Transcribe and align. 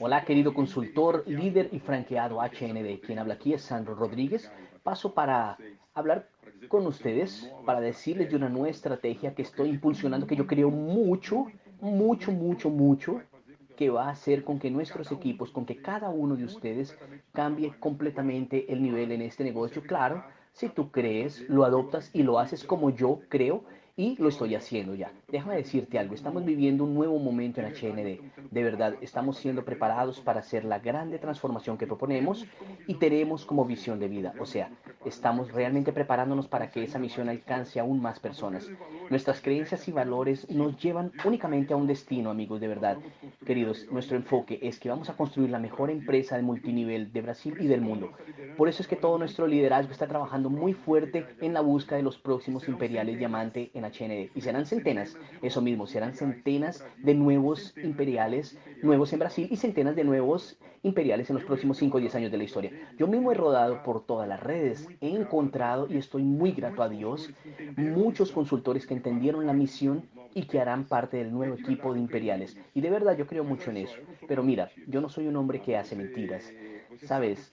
Hola, 0.00 0.24
querido 0.24 0.52
consultor, 0.52 1.24
líder 1.26 1.70
y 1.72 1.78
franqueado 1.78 2.40
HND. 2.40 3.00
Quien 3.00 3.18
habla 3.18 3.34
aquí 3.34 3.54
es 3.54 3.62
Sandro 3.62 3.94
Rodríguez. 3.94 4.50
Paso 4.82 5.14
para 5.14 5.56
hablar 5.94 6.28
con 6.68 6.86
ustedes, 6.86 7.50
para 7.64 7.80
decirles 7.80 8.30
de 8.30 8.36
una 8.36 8.48
nueva 8.48 8.68
estrategia 8.68 9.34
que 9.34 9.42
estoy 9.42 9.70
impulsionando, 9.70 10.26
que 10.26 10.36
yo 10.36 10.46
creo 10.46 10.70
mucho, 10.70 11.46
mucho, 11.80 12.32
mucho, 12.32 12.70
mucho, 12.70 13.22
que 13.76 13.88
va 13.88 14.08
a 14.08 14.10
hacer 14.10 14.44
con 14.44 14.58
que 14.58 14.70
nuestros 14.70 15.10
equipos, 15.12 15.50
con 15.50 15.64
que 15.64 15.80
cada 15.80 16.10
uno 16.10 16.36
de 16.36 16.44
ustedes 16.44 16.96
cambie 17.32 17.74
completamente 17.78 18.70
el 18.72 18.82
nivel 18.82 19.12
en 19.12 19.22
este 19.22 19.44
negocio. 19.44 19.82
Claro, 19.82 20.24
si 20.52 20.68
tú 20.68 20.90
crees, 20.90 21.48
lo 21.48 21.64
adoptas 21.64 22.10
y 22.12 22.22
lo 22.22 22.38
haces 22.38 22.64
como 22.64 22.90
yo 22.90 23.20
creo, 23.28 23.64
y 23.96 24.14
lo 24.16 24.28
estoy 24.28 24.54
haciendo 24.54 24.94
ya. 24.94 25.10
Déjame 25.28 25.56
decirte 25.56 25.98
algo, 25.98 26.14
estamos 26.14 26.44
viviendo 26.44 26.84
un 26.84 26.94
nuevo 26.94 27.18
momento 27.18 27.60
en 27.60 27.68
HND. 27.68 28.20
De 28.50 28.62
verdad, 28.62 28.94
estamos 29.00 29.38
siendo 29.38 29.64
preparados 29.64 30.20
para 30.20 30.40
hacer 30.40 30.64
la 30.64 30.78
grande 30.78 31.18
transformación 31.18 31.78
que 31.78 31.86
proponemos 31.86 32.44
y 32.86 32.94
tenemos 32.94 33.46
como 33.46 33.64
visión 33.64 33.98
de 33.98 34.08
vida. 34.08 34.34
O 34.38 34.44
sea, 34.44 34.70
estamos 35.06 35.50
realmente 35.50 35.92
preparándonos 35.92 36.46
para 36.46 36.70
que 36.70 36.82
esa 36.82 36.98
misión 36.98 37.30
alcance 37.30 37.80
aún 37.80 38.02
más 38.02 38.20
personas. 38.20 38.70
Nuestras 39.08 39.40
creencias 39.40 39.88
y 39.88 39.92
valores 39.92 40.50
nos 40.50 40.76
llevan 40.76 41.12
únicamente 41.24 41.72
a 41.72 41.76
un 41.76 41.86
destino, 41.86 42.30
amigos, 42.30 42.60
de 42.60 42.68
verdad. 42.68 42.98
Queridos, 43.46 43.86
nuestro 43.90 44.16
enfoque 44.16 44.58
es 44.62 44.78
que 44.78 44.90
vamos 44.90 45.08
a 45.08 45.16
construir 45.16 45.50
la 45.50 45.58
mejor 45.58 45.90
empresa 45.90 46.36
de 46.36 46.42
multinivel 46.42 47.12
de 47.12 47.22
Brasil 47.22 47.56
y 47.60 47.66
del 47.66 47.80
mundo. 47.80 48.12
Por 48.56 48.68
eso 48.68 48.82
es 48.82 48.88
que 48.88 48.96
todo 48.96 49.18
nuestro 49.18 49.46
liderazgo 49.46 49.92
está 49.92 50.06
trabajando 50.06 50.48
muy 50.50 50.72
fuerte 50.72 51.26
en 51.40 51.52
la 51.52 51.60
búsqueda 51.60 51.96
de 51.96 52.02
los 52.02 52.18
próximos 52.18 52.68
imperiales 52.68 53.18
diamante 53.18 53.70
en 53.74 53.84
HND. 53.84 54.30
Y 54.34 54.40
serán 54.40 54.66
centenas, 54.66 55.16
eso 55.42 55.60
mismo, 55.60 55.86
serán 55.86 56.14
centenas 56.14 56.84
de 56.98 57.14
nuevos 57.14 57.74
imperiales, 57.82 58.58
nuevos 58.82 59.12
en 59.12 59.18
Brasil 59.18 59.48
y 59.50 59.56
centenas 59.56 59.94
de 59.96 60.04
nuevos 60.04 60.58
imperiales 60.82 61.28
en 61.28 61.36
los 61.36 61.44
próximos 61.44 61.78
5 61.78 61.96
o 61.96 62.00
10 62.00 62.14
años 62.14 62.30
de 62.30 62.38
la 62.38 62.44
historia. 62.44 62.70
Yo 62.98 63.06
mismo 63.06 63.32
he 63.32 63.34
rodado 63.34 63.82
por 63.82 64.06
todas 64.06 64.28
las 64.28 64.42
redes, 64.42 64.88
he 65.00 65.10
encontrado, 65.10 65.86
y 65.90 65.96
estoy 65.96 66.22
muy 66.22 66.52
grato 66.52 66.82
a 66.82 66.88
Dios, 66.88 67.30
muchos 67.76 68.32
consultores 68.32 68.86
que 68.86 68.94
entendieron 68.94 69.46
la 69.46 69.52
misión 69.52 70.04
y 70.34 70.42
que 70.42 70.60
harán 70.60 70.84
parte 70.84 71.16
del 71.16 71.32
nuevo 71.32 71.54
equipo 71.54 71.94
de 71.94 72.00
imperiales. 72.00 72.56
Y 72.74 72.82
de 72.82 72.90
verdad 72.90 73.16
yo 73.16 73.26
creo 73.26 73.42
mucho 73.42 73.70
en 73.70 73.78
eso. 73.78 73.96
Pero 74.28 74.42
mira, 74.42 74.70
yo 74.86 75.00
no 75.00 75.08
soy 75.08 75.26
un 75.26 75.36
hombre 75.36 75.60
que 75.60 75.76
hace 75.76 75.96
mentiras. 75.96 76.52
Sabes, 76.98 77.52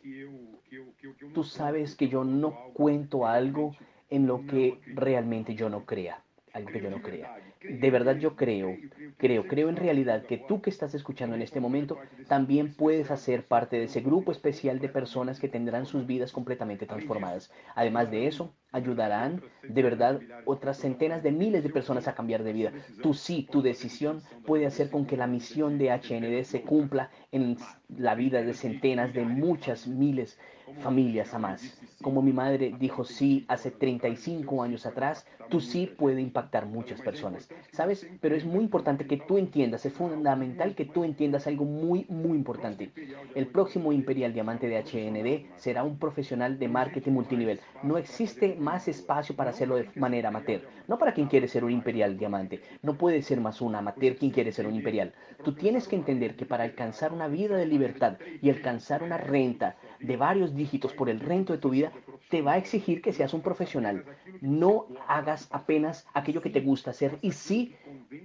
tú 1.34 1.44
sabes 1.44 1.96
que 1.96 2.08
yo 2.08 2.24
no 2.24 2.72
cuento 2.74 3.26
algo 3.28 3.76
en 4.10 4.28
lo 4.28 4.46
que 4.46 4.80
realmente 4.88 5.56
yo 5.56 5.70
no 5.70 5.86
crea 5.86 6.24
algo 6.54 6.72
que 6.72 6.82
yo 6.82 6.90
no 6.90 7.02
crea. 7.02 7.32
De 7.68 7.92
verdad 7.92 8.18
yo 8.18 8.36
creo, 8.36 8.82
creo, 9.18 9.48
creo 9.48 9.70
en 9.70 9.76
realidad 9.76 10.26
que 10.26 10.38
tú 10.38 10.62
que 10.62 10.70
estás 10.70 10.94
escuchando 10.96 11.36
en 11.36 11.42
este 11.42 11.60
momento 11.60 12.00
también 12.28 12.76
puedes 12.76 13.12
hacer 13.12 13.48
parte 13.48 13.78
de 13.78 13.86
ese 13.86 14.02
grupo 14.02 14.32
especial 14.32 14.80
de 14.80 14.90
personas 14.90 15.40
que 15.40 15.50
tendrán 15.50 15.86
sus 15.86 16.06
vidas 16.06 16.32
completamente 16.32 16.86
transformadas. 16.86 17.52
Además 17.76 18.10
de 18.12 18.28
eso, 18.28 18.56
ayudarán 18.72 19.44
de 19.68 19.84
verdad 19.84 20.24
otras 20.44 20.78
centenas 20.78 21.24
de 21.24 21.32
miles 21.32 21.64
de 21.64 21.70
personas 21.70 22.08
a 22.08 22.16
cambiar 22.16 22.44
de 22.44 22.54
vida. 22.54 22.74
Tú 23.00 23.14
sí, 23.14 23.48
tu 23.52 23.62
decisión 23.62 24.24
puede 24.46 24.66
hacer 24.66 24.90
con 24.90 25.06
que 25.06 25.18
la 25.18 25.28
misión 25.28 25.78
de 25.78 25.92
HND 25.92 26.44
se 26.44 26.64
cumpla 26.64 27.12
en 27.32 27.58
la 27.88 28.16
vida 28.16 28.44
de 28.44 28.54
centenas 28.54 29.14
de 29.14 29.26
muchas 29.26 29.88
miles 29.88 30.38
familias 30.82 31.34
a 31.34 31.40
más. 31.40 31.78
Como 32.02 32.22
mi 32.22 32.34
madre 32.34 32.76
dijo 32.78 33.06
sí 33.06 33.46
hace 33.48 33.72
35 33.72 34.62
años 34.62 34.86
atrás, 34.86 35.26
tú 35.50 35.62
sí 35.62 35.88
puede 35.88 36.22
impactar 36.22 36.66
muchas 36.66 37.02
personas. 37.02 37.50
¿Sabes? 37.72 38.08
Pero 38.20 38.36
es 38.36 38.46
muy 38.46 38.64
importante 38.64 39.06
que 39.06 39.18
tú 39.18 39.38
entiendas, 39.38 39.86
es 39.86 39.94
fundamental 39.94 40.76
que 40.76 40.86
tú 40.86 41.04
entiendas 41.04 41.48
algo 41.48 41.66
muy, 41.66 42.06
muy 42.10 42.38
importante. 42.38 42.92
El 43.36 43.48
próximo 43.48 43.92
Imperial 43.92 44.34
Diamante 44.34 44.68
de 44.68 44.82
HND 44.82 45.58
será 45.58 45.84
un 45.84 45.98
profesional 45.98 46.60
de 46.60 46.68
marketing 46.68 47.12
multinivel. 47.12 47.60
No 47.84 47.98
existe 47.98 48.56
más 48.56 48.88
espacio 48.88 49.36
para 49.36 49.52
hacerlo 49.52 49.76
de 49.76 49.90
manera 49.96 50.30
amateur. 50.30 50.62
No 50.88 50.98
para 50.98 51.14
quien 51.14 51.28
quiere 51.28 51.48
ser 51.48 51.64
un 51.64 51.72
Imperial 51.72 52.18
Diamante. 52.18 52.62
No 52.82 52.98
puede 52.98 53.22
ser 53.22 53.40
más 53.40 53.62
un 53.62 53.76
amateur 53.76 54.18
quien 54.18 54.32
quiere 54.32 54.52
ser 54.52 54.68
un 54.68 54.76
Imperial. 54.76 55.14
Tú 55.44 55.54
tienes 55.54 55.88
que 55.88 55.96
entender 55.96 56.36
que 56.36 56.46
para 56.46 56.64
alcanzar 56.64 57.14
una 57.14 57.28
vida 57.28 57.56
de 57.56 57.66
libertad 57.66 58.18
y 58.42 58.50
alcanzar 58.50 59.04
una 59.04 59.18
renta 59.18 59.76
de 60.04 60.18
varios 60.18 60.56
dígitos 60.56 60.94
por 60.94 61.10
el 61.10 61.20
resto 61.20 61.54
de 61.54 61.60
tu 61.60 61.70
vida, 61.72 61.92
te 62.30 62.42
va 62.42 62.54
a 62.54 62.58
exigir 62.58 63.02
que 63.02 63.14
seas 63.14 63.34
un 63.34 63.42
profesional. 63.42 64.06
No 64.42 64.88
hagas 65.08 65.48
apenas 65.52 66.08
aquello 66.14 66.42
que 66.42 66.50
te 66.50 66.62
gusta 66.62 66.92
hacer 66.92 67.18
y 67.22 67.32
sí 67.32 67.76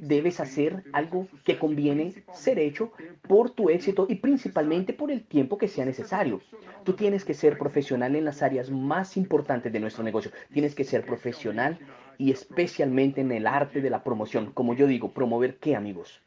debes 0.00 0.41
hacer 0.41 0.84
algo 0.93 1.28
que 1.44 1.59
conviene 1.59 2.25
ser 2.33 2.59
hecho 2.59 2.93
por 3.27 3.50
tu 3.50 3.71
éxito 3.71 4.06
y 4.09 4.17
principalmente 4.17 4.93
por 4.93 5.11
el 5.11 5.25
tiempo 5.25 5.59
que 5.59 5.69
sea 5.69 5.84
necesario. 5.84 6.41
Tú 6.84 6.94
tienes 6.94 7.25
que 7.25 7.34
ser 7.34 7.59
profesional 7.59 8.17
en 8.17 8.25
las 8.25 8.43
áreas 8.43 8.71
más 8.71 9.17
importantes 9.17 9.72
de 9.72 9.81
nuestro 9.81 10.03
negocio. 10.05 10.31
Tienes 10.53 10.75
que 10.75 10.84
ser 10.84 11.05
profesional 11.05 11.78
y 12.19 12.33
especialmente 12.33 13.21
en 13.21 13.33
el 13.33 13.47
arte 13.47 13.81
de 13.81 13.91
la 13.91 14.03
promoción. 14.03 14.53
Como 14.53 14.75
yo 14.75 14.87
digo, 14.87 15.12
promover 15.12 15.59
qué 15.59 15.77
amigos? 15.77 16.21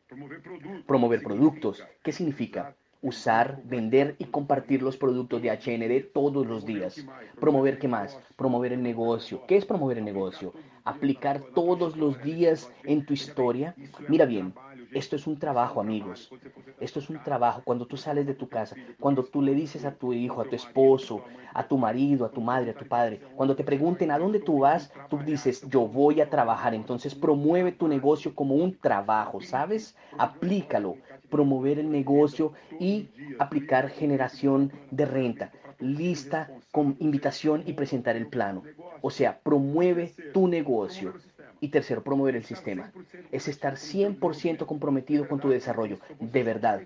Promover 0.88 1.22
productos. 1.22 1.85
¿Qué 2.03 2.11
significa? 2.11 2.75
Usar, 3.01 3.59
vender 3.63 4.16
y 4.19 4.25
compartir 4.25 4.81
los 4.81 4.97
productos 4.97 5.41
de 5.41 5.50
HND 5.51 6.01
todos 6.01 6.45
los 6.47 6.66
días. 6.66 7.07
Promover 7.39 7.78
qué 7.79 7.88
más? 7.88 8.19
Promover 8.35 8.73
el 8.73 8.81
negocio. 8.84 9.44
¿Qué 9.45 9.57
es 9.57 9.66
promover 9.66 9.97
el 9.97 10.06
negocio? 10.06 10.56
Aplicar 10.84 11.41
todos 11.53 11.97
los 11.97 12.22
días 12.22 12.73
en 12.85 13.06
tu 13.06 13.13
historia. 13.13 13.78
Mira 14.07 14.25
bien, 14.25 14.56
esto 14.94 15.16
es 15.16 15.28
un 15.28 15.40
trabajo, 15.40 15.79
amigos. 15.79 16.34
Esto 16.79 17.00
es 17.00 17.09
un 17.09 17.22
trabajo. 17.22 17.63
Cuando 17.63 17.85
tú 17.88 17.97
sales 17.97 18.25
de 18.25 18.34
tu 18.35 18.50
casa, 18.50 18.78
cuando 19.00 19.23
tú 19.25 19.41
le 19.41 19.53
dices 19.53 19.85
a 19.85 19.95
tu 19.97 20.13
hijo, 20.13 20.41
a 20.41 20.50
tu 20.50 20.56
esposo, 20.56 21.23
a 21.53 21.67
tu 21.67 21.78
marido, 21.78 22.25
a 22.25 22.31
tu 22.34 22.41
madre, 22.41 22.72
a 22.72 22.78
tu 22.78 22.88
padre, 22.88 23.22
cuando 23.35 23.56
te 23.56 23.63
pregunten 23.63 24.11
a 24.11 24.17
dónde 24.17 24.40
tú 24.40 24.59
vas, 24.59 24.91
tú 25.07 25.23
dices, 25.23 25.61
yo 25.69 25.88
voy 25.88 26.22
a 26.22 26.29
trabajar. 26.29 26.73
Entonces 26.73 27.16
promueve 27.16 27.72
tu 27.72 27.88
negocio 27.88 28.34
como 28.35 28.56
un 28.56 28.78
trabajo, 28.79 29.41
¿sabes? 29.41 29.95
Aplícalo. 30.17 31.00
Promover 31.31 31.80
el 31.80 31.90
negocio 31.90 32.53
y 32.80 33.09
aplicar 33.40 33.90
generación 33.90 34.72
de 34.92 35.06
renta. 35.06 35.52
Lista 35.80 36.52
con 36.72 36.96
invitación 37.00 37.64
y 37.66 37.74
presentar 37.74 38.16
el 38.16 38.28
plano. 38.28 38.64
O 39.02 39.09
sea, 39.09 39.40
promueve 39.40 40.14
tu 40.34 40.47
negocio. 40.47 41.16
Y 41.63 41.69
tercero, 41.69 42.03
promover 42.03 42.35
el 42.35 42.44
sistema. 42.44 42.91
Es 43.31 43.47
estar 43.47 43.75
100% 43.75 44.66
comprometido 44.66 45.27
con 45.27 45.39
tu 45.39 45.47
desarrollo, 45.49 45.99
de 46.19 46.44
verdad. 46.44 46.81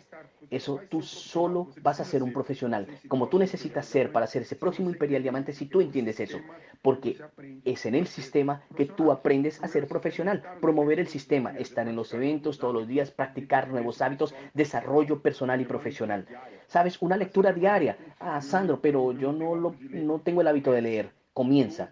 Eso 0.50 0.82
tú 0.90 1.02
solo 1.02 1.70
vas 1.82 2.02
a 2.02 2.04
ser 2.04 2.22
un 2.22 2.34
profesional, 2.34 2.86
como 3.08 3.30
tú 3.30 3.40
necesitas 3.40 3.86
ser 3.86 4.12
para 4.12 4.28
ser 4.28 4.42
ese 4.42 4.58
próximo 4.58 4.90
Imperial 4.90 5.24
Diamante 5.24 5.54
si 5.54 5.66
tú 5.66 5.80
entiendes 5.80 6.20
eso. 6.20 6.40
Porque 6.82 7.18
es 7.64 7.86
en 7.86 7.96
el 7.96 8.06
sistema 8.08 8.64
que 8.76 8.86
tú 8.86 9.14
aprendes 9.14 9.64
a 9.64 9.70
ser 9.70 9.88
profesional, 9.88 10.44
promover 10.60 11.00
el 11.00 11.08
sistema, 11.08 11.52
estar 11.58 11.88
en 11.88 11.96
los 11.96 12.14
eventos 12.14 12.60
todos 12.60 12.74
los 12.74 12.86
días, 12.86 13.12
practicar 13.12 13.70
nuevos 13.70 14.02
hábitos, 14.02 14.36
desarrollo 14.54 15.22
personal 15.22 15.62
y 15.62 15.66
profesional. 15.66 16.28
¿Sabes? 16.68 17.02
Una 17.02 17.16
lectura 17.16 17.54
diaria. 17.54 17.98
Ah, 18.20 18.42
Sandro, 18.42 18.82
pero 18.82 19.14
yo 19.14 19.32
no, 19.32 19.56
lo, 19.56 19.74
no 19.90 20.20
tengo 20.20 20.42
el 20.42 20.48
hábito 20.48 20.74
de 20.74 20.82
leer 20.82 21.25
comienza. 21.36 21.92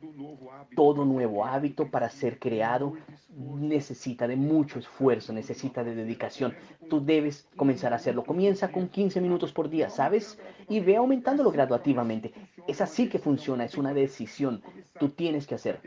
Todo 0.73 1.03
nuevo 1.03 1.45
hábito 1.45 1.91
para 1.91 2.09
ser 2.09 2.39
creado 2.39 2.93
necesita 3.35 4.25
de 4.25 4.37
mucho 4.37 4.79
esfuerzo, 4.79 5.33
necesita 5.33 5.83
de 5.83 5.95
dedicación. 5.95 6.55
Tú 6.89 7.03
debes 7.03 7.45
comenzar 7.57 7.91
a 7.91 7.97
hacerlo. 7.97 8.23
Comienza 8.23 8.71
con 8.71 8.87
15 8.87 9.19
minutos 9.19 9.51
por 9.51 9.69
día, 9.69 9.89
¿sabes? 9.89 10.39
Y 10.69 10.79
ve 10.79 10.95
aumentándolo 10.95 11.51
graduativamente. 11.51 12.33
Es 12.69 12.79
así 12.79 13.09
que 13.09 13.19
funciona, 13.19 13.65
es 13.65 13.77
una 13.77 13.93
decisión. 13.93 14.63
Tú 14.99 15.09
tienes 15.09 15.47
que 15.47 15.55
hacer, 15.55 15.81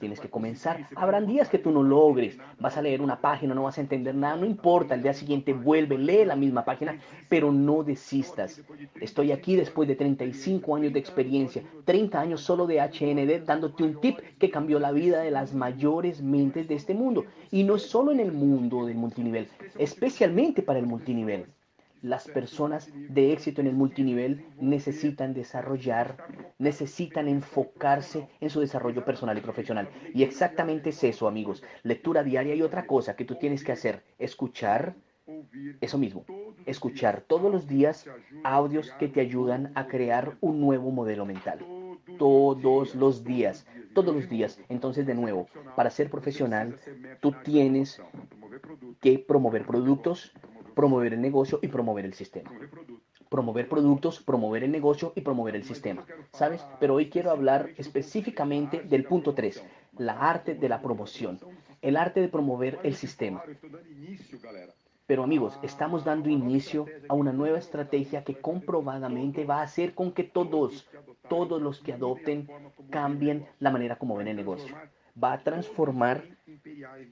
tienes 0.00 0.18
que 0.18 0.28
comenzar. 0.28 0.88
Habrán 0.96 1.28
días 1.28 1.48
que 1.48 1.58
tú 1.58 1.70
no 1.70 1.84
logres, 1.84 2.38
vas 2.58 2.76
a 2.76 2.82
leer 2.82 3.00
una 3.00 3.20
página, 3.20 3.54
no 3.54 3.62
vas 3.62 3.78
a 3.78 3.80
entender 3.80 4.16
nada, 4.16 4.36
no 4.36 4.46
importa, 4.46 4.96
el 4.96 5.02
día 5.02 5.14
siguiente 5.14 5.52
vuelve, 5.52 5.96
lee 5.96 6.24
la 6.24 6.34
misma 6.34 6.64
página, 6.64 6.98
pero 7.28 7.52
no 7.52 7.84
desistas. 7.84 8.60
Estoy 9.00 9.30
aquí 9.30 9.54
después 9.54 9.88
de 9.88 9.94
35 9.94 10.74
años 10.74 10.92
de 10.92 10.98
experiencia, 10.98 11.62
30 11.84 12.20
años 12.20 12.40
solo 12.40 12.66
de 12.66 12.80
HND, 12.80 13.44
dándote 13.44 13.84
un 13.84 14.00
tip 14.00 14.18
que 14.38 14.50
cambió 14.50 14.80
la 14.80 14.90
vida 14.90 15.20
de 15.20 15.30
las 15.30 15.54
mayores 15.54 16.20
mentes 16.20 16.66
de 16.66 16.74
este 16.74 16.94
mundo. 16.94 17.26
Y 17.52 17.62
no 17.62 17.78
solo 17.78 18.10
en 18.10 18.18
el 18.18 18.32
mundo 18.32 18.86
del 18.86 18.96
multinivel, 18.96 19.48
especialmente 19.78 20.62
para 20.62 20.80
el 20.80 20.86
multinivel 20.86 21.46
las 22.02 22.28
personas 22.28 22.90
de 22.94 23.32
éxito 23.32 23.60
en 23.60 23.66
el 23.66 23.74
multinivel 23.74 24.44
necesitan 24.60 25.34
desarrollar, 25.34 26.16
necesitan 26.58 27.28
enfocarse 27.28 28.28
en 28.40 28.50
su 28.50 28.60
desarrollo 28.60 29.04
personal 29.04 29.36
y 29.38 29.40
profesional. 29.40 29.88
Y 30.14 30.22
exactamente 30.22 30.90
es 30.90 31.02
eso, 31.04 31.28
amigos. 31.28 31.62
Lectura 31.82 32.22
diaria 32.22 32.54
y 32.54 32.62
otra 32.62 32.86
cosa 32.86 33.16
que 33.16 33.24
tú 33.24 33.36
tienes 33.36 33.64
que 33.64 33.72
hacer, 33.72 34.02
escuchar, 34.18 34.94
eso 35.80 35.98
mismo, 35.98 36.24
escuchar 36.64 37.20
todos 37.20 37.52
los 37.52 37.66
días 37.66 38.06
audios 38.44 38.92
que 38.98 39.08
te 39.08 39.20
ayudan 39.20 39.72
a 39.74 39.86
crear 39.86 40.38
un 40.40 40.60
nuevo 40.60 40.90
modelo 40.90 41.26
mental. 41.26 41.58
Todos 42.18 42.94
los 42.94 43.24
días, 43.24 43.66
todos 43.94 44.14
los 44.14 44.28
días. 44.28 44.58
Entonces, 44.70 45.06
de 45.06 45.14
nuevo, 45.14 45.46
para 45.76 45.90
ser 45.90 46.08
profesional, 46.08 46.76
tú 47.20 47.34
tienes 47.44 48.00
que 49.00 49.18
promover 49.18 49.66
productos, 49.66 50.32
promover 50.78 51.12
el 51.12 51.20
negocio 51.20 51.58
y 51.60 51.66
promover 51.66 52.04
el 52.04 52.14
sistema. 52.14 52.52
Promover 53.28 53.68
productos, 53.68 54.22
promover 54.22 54.62
el 54.62 54.70
negocio 54.70 55.12
y 55.16 55.22
promover 55.22 55.56
el 55.56 55.64
sistema. 55.64 56.06
¿Sabes? 56.32 56.64
Pero 56.78 56.94
hoy 56.94 57.10
quiero 57.10 57.32
hablar 57.32 57.70
específicamente 57.78 58.84
del 58.84 59.02
punto 59.02 59.34
3, 59.34 59.64
la 59.98 60.12
arte 60.12 60.54
de 60.54 60.68
la 60.68 60.80
promoción, 60.80 61.40
el 61.82 61.96
arte 61.96 62.20
de 62.20 62.28
promover 62.28 62.78
el 62.84 62.94
sistema. 62.94 63.42
Pero 65.08 65.24
amigos, 65.24 65.58
estamos 65.64 66.04
dando 66.04 66.28
inicio 66.28 66.86
a 67.08 67.14
una 67.14 67.32
nueva 67.32 67.58
estrategia 67.58 68.22
que 68.22 68.36
comprobadamente 68.36 69.44
va 69.44 69.58
a 69.58 69.62
hacer 69.62 69.94
con 69.94 70.12
que 70.12 70.22
todos, 70.22 70.88
todos 71.28 71.60
los 71.60 71.80
que 71.80 71.94
adopten, 71.94 72.48
cambien 72.88 73.48
la 73.58 73.72
manera 73.72 73.96
como 73.96 74.14
ven 74.14 74.28
el 74.28 74.36
negocio. 74.36 74.76
Va 75.20 75.32
a 75.32 75.42
transformar 75.42 76.37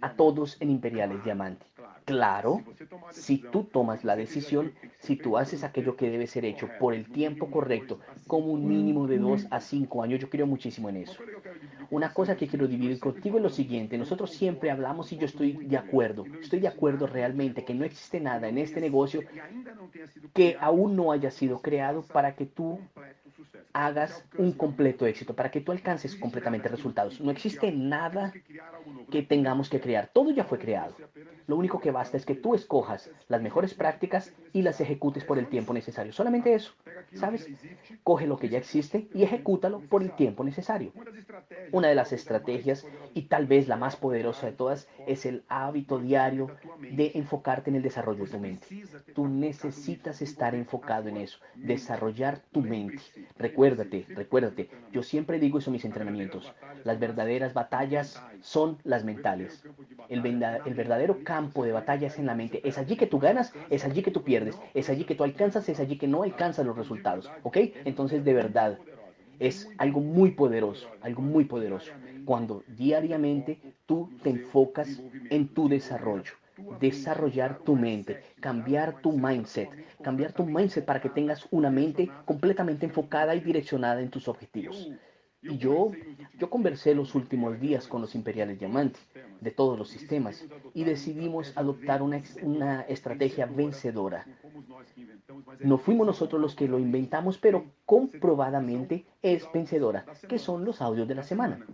a 0.00 0.14
todos 0.14 0.56
en 0.60 0.70
imperiales 0.70 1.22
diamante. 1.24 1.66
Claro, 2.04 2.62
si 3.10 3.38
tú 3.38 3.64
tomas 3.64 4.04
la 4.04 4.14
decisión, 4.14 4.72
si 4.98 5.16
tú 5.16 5.36
haces 5.36 5.64
aquello 5.64 5.96
que 5.96 6.08
debe 6.08 6.26
ser 6.28 6.44
hecho 6.44 6.68
por 6.78 6.94
el 6.94 7.10
tiempo 7.10 7.50
correcto, 7.50 7.98
como 8.28 8.52
un 8.52 8.68
mínimo 8.68 9.08
de 9.08 9.18
dos 9.18 9.46
a 9.50 9.60
cinco 9.60 10.02
años, 10.02 10.20
yo 10.20 10.30
creo 10.30 10.46
muchísimo 10.46 10.88
en 10.88 10.98
eso. 10.98 11.20
Una 11.90 12.12
cosa 12.14 12.36
que 12.36 12.46
quiero 12.46 12.68
dividir 12.68 13.00
contigo 13.00 13.38
es 13.38 13.42
lo 13.42 13.50
siguiente, 13.50 13.98
nosotros 13.98 14.30
siempre 14.30 14.70
hablamos 14.70 15.12
y 15.12 15.18
yo 15.18 15.26
estoy 15.26 15.52
de 15.52 15.76
acuerdo, 15.76 16.24
estoy 16.40 16.60
de 16.60 16.68
acuerdo 16.68 17.06
realmente 17.06 17.64
que 17.64 17.74
no 17.74 17.84
existe 17.84 18.20
nada 18.20 18.48
en 18.48 18.58
este 18.58 18.80
negocio 18.80 19.22
que 20.34 20.56
aún 20.60 20.96
no 20.96 21.12
haya 21.12 21.30
sido 21.30 21.60
creado 21.60 22.02
para 22.02 22.34
que 22.36 22.46
tú 22.46 22.80
hagas 23.72 24.24
un 24.38 24.52
completo 24.52 25.06
éxito, 25.06 25.34
para 25.34 25.50
que 25.50 25.60
tú 25.60 25.70
alcances 25.72 26.16
completamente 26.16 26.68
resultados. 26.68 27.20
No 27.20 27.30
existe 27.30 27.70
nada 27.72 28.32
que 29.10 29.22
tengamos 29.22 29.68
que 29.68 29.80
crear, 29.80 30.10
todo 30.12 30.30
ya 30.30 30.44
fue 30.44 30.58
creado. 30.58 30.94
Lo 31.46 31.56
único 31.56 31.80
que 31.80 31.90
basta 31.90 32.16
es 32.16 32.26
que 32.26 32.34
tú 32.34 32.54
escojas 32.54 33.12
las 33.28 33.42
mejores 33.42 33.74
prácticas 33.74 34.34
y 34.52 34.62
las 34.62 34.80
ejecutes 34.80 35.24
por 35.24 35.38
el 35.38 35.48
tiempo 35.48 35.72
necesario. 35.74 36.12
Solamente 36.12 36.54
eso, 36.54 36.72
¿sabes? 37.12 37.50
Coge 38.02 38.26
lo 38.26 38.38
que 38.38 38.48
ya 38.48 38.58
existe 38.58 39.08
y 39.12 39.22
ejecútalo 39.22 39.86
por 39.86 40.02
el 40.02 40.14
tiempo 40.14 40.44
necesario. 40.44 40.94
Una 41.70 41.88
de 41.88 41.94
las 41.94 42.12
estrategias, 42.12 42.88
y 43.14 43.28
tal 43.28 43.46
vez 43.46 43.68
la 43.68 43.76
más 43.76 43.96
poderosa 43.96 44.46
de 44.46 44.52
todas, 44.52 44.88
es 45.04 45.26
el 45.26 45.44
hábito 45.48 45.98
diario 46.00 46.52
de 46.88 47.12
enfocarte 47.14 47.70
en 47.70 47.76
el 47.76 47.82
desarrollo 47.82 48.24
de 48.24 48.30
tu 48.30 48.38
mente. 48.40 48.68
Tú 49.12 49.28
necesitas 49.28 50.22
estar 50.22 50.54
enfocado 50.54 51.08
en 51.08 51.16
eso, 51.16 51.38
desarrollar 51.62 52.40
tu 52.52 52.62
mente. 52.62 53.02
Recuérdate, 53.36 54.08
recuérdate, 54.14 54.70
yo 54.92 55.02
siempre 55.02 55.38
digo 55.38 55.58
eso 55.58 55.70
en 55.70 55.74
mis 55.74 55.84
entrenamientos. 55.84 56.54
Las 56.84 56.98
verdaderas 56.98 57.54
batallas 57.54 58.26
son 58.40 58.78
las 58.84 59.04
mentales. 59.04 59.66
El, 60.08 60.20
verdadero 60.20 61.22
campo 61.22 61.64
de 61.64 61.72
batalla 61.72 62.06
es 62.06 62.18
en 62.18 62.26
la 62.26 62.34
mente. 62.34 62.60
Es 62.68 62.78
allí 62.78 62.96
que 62.96 63.06
tú 63.06 63.18
ganas, 63.18 63.52
es 63.70 63.84
allí 63.84 64.02
que 64.02 64.10
tú 64.10 64.22
pierdes, 64.24 64.60
es 64.74 64.88
allí 64.88 65.04
que 65.04 65.14
tú 65.14 65.24
alcanzas, 65.24 65.68
es 65.68 65.80
allí 65.80 65.98
que 65.98 66.08
no 66.08 66.22
alcanzas 66.22 66.66
los 66.66 66.76
resultados. 66.76 67.32
¿Ok? 67.42 67.58
Entonces, 67.84 68.24
de 68.24 68.34
verdad, 68.34 68.78
es 69.38 69.74
algo 69.78 70.00
muy 70.00 70.32
poderoso, 70.32 70.88
algo 71.00 71.22
muy 71.22 71.44
poderoso. 71.44 71.92
Cuando 72.24 72.64
diariamente 72.66 73.60
tú 73.86 74.10
te 74.22 74.30
enfocas 74.30 75.02
en 75.30 75.48
tu 75.48 75.68
desarrollo 75.68 76.32
desarrollar 76.68 77.62
tu 77.62 77.76
mente, 77.76 78.20
cambiar 78.40 79.00
tu 79.00 79.12
mindset, 79.12 79.70
cambiar 80.02 80.32
tu 80.32 80.44
mindset 80.44 80.84
para 80.84 81.00
que 81.00 81.10
tengas 81.10 81.46
una 81.50 81.70
mente 81.70 82.12
completamente 82.24 82.86
enfocada 82.86 83.34
y 83.34 83.40
direccionada 83.40 84.00
en 84.00 84.10
tus 84.10 84.28
objetivos. 84.28 84.92
Y 85.42 85.58
yo, 85.58 85.92
yo 86.38 86.50
conversé 86.50 86.94
los 86.94 87.14
últimos 87.14 87.60
días 87.60 87.86
con 87.86 88.00
los 88.00 88.14
imperiales 88.14 88.58
diamantes 88.58 89.00
de 89.40 89.50
todos 89.50 89.78
los 89.78 89.88
sistemas 89.88 90.44
y 90.74 90.84
decidimos 90.84 91.52
adoptar 91.56 92.02
una, 92.02 92.22
una 92.42 92.80
estrategia 92.82 93.46
vencedora. 93.46 94.26
No 95.60 95.78
fuimos 95.78 96.06
nosotros 96.06 96.40
los 96.40 96.54
que 96.54 96.68
lo 96.68 96.78
inventamos, 96.78 97.38
pero 97.38 97.66
comprobadamente 97.84 99.04
es 99.22 99.46
vencedora, 99.52 100.04
que 100.28 100.38
son 100.38 100.64
los 100.64 100.80
audios 100.80 101.06
de 101.06 101.14
la 101.14 101.22
semana. 101.22 101.64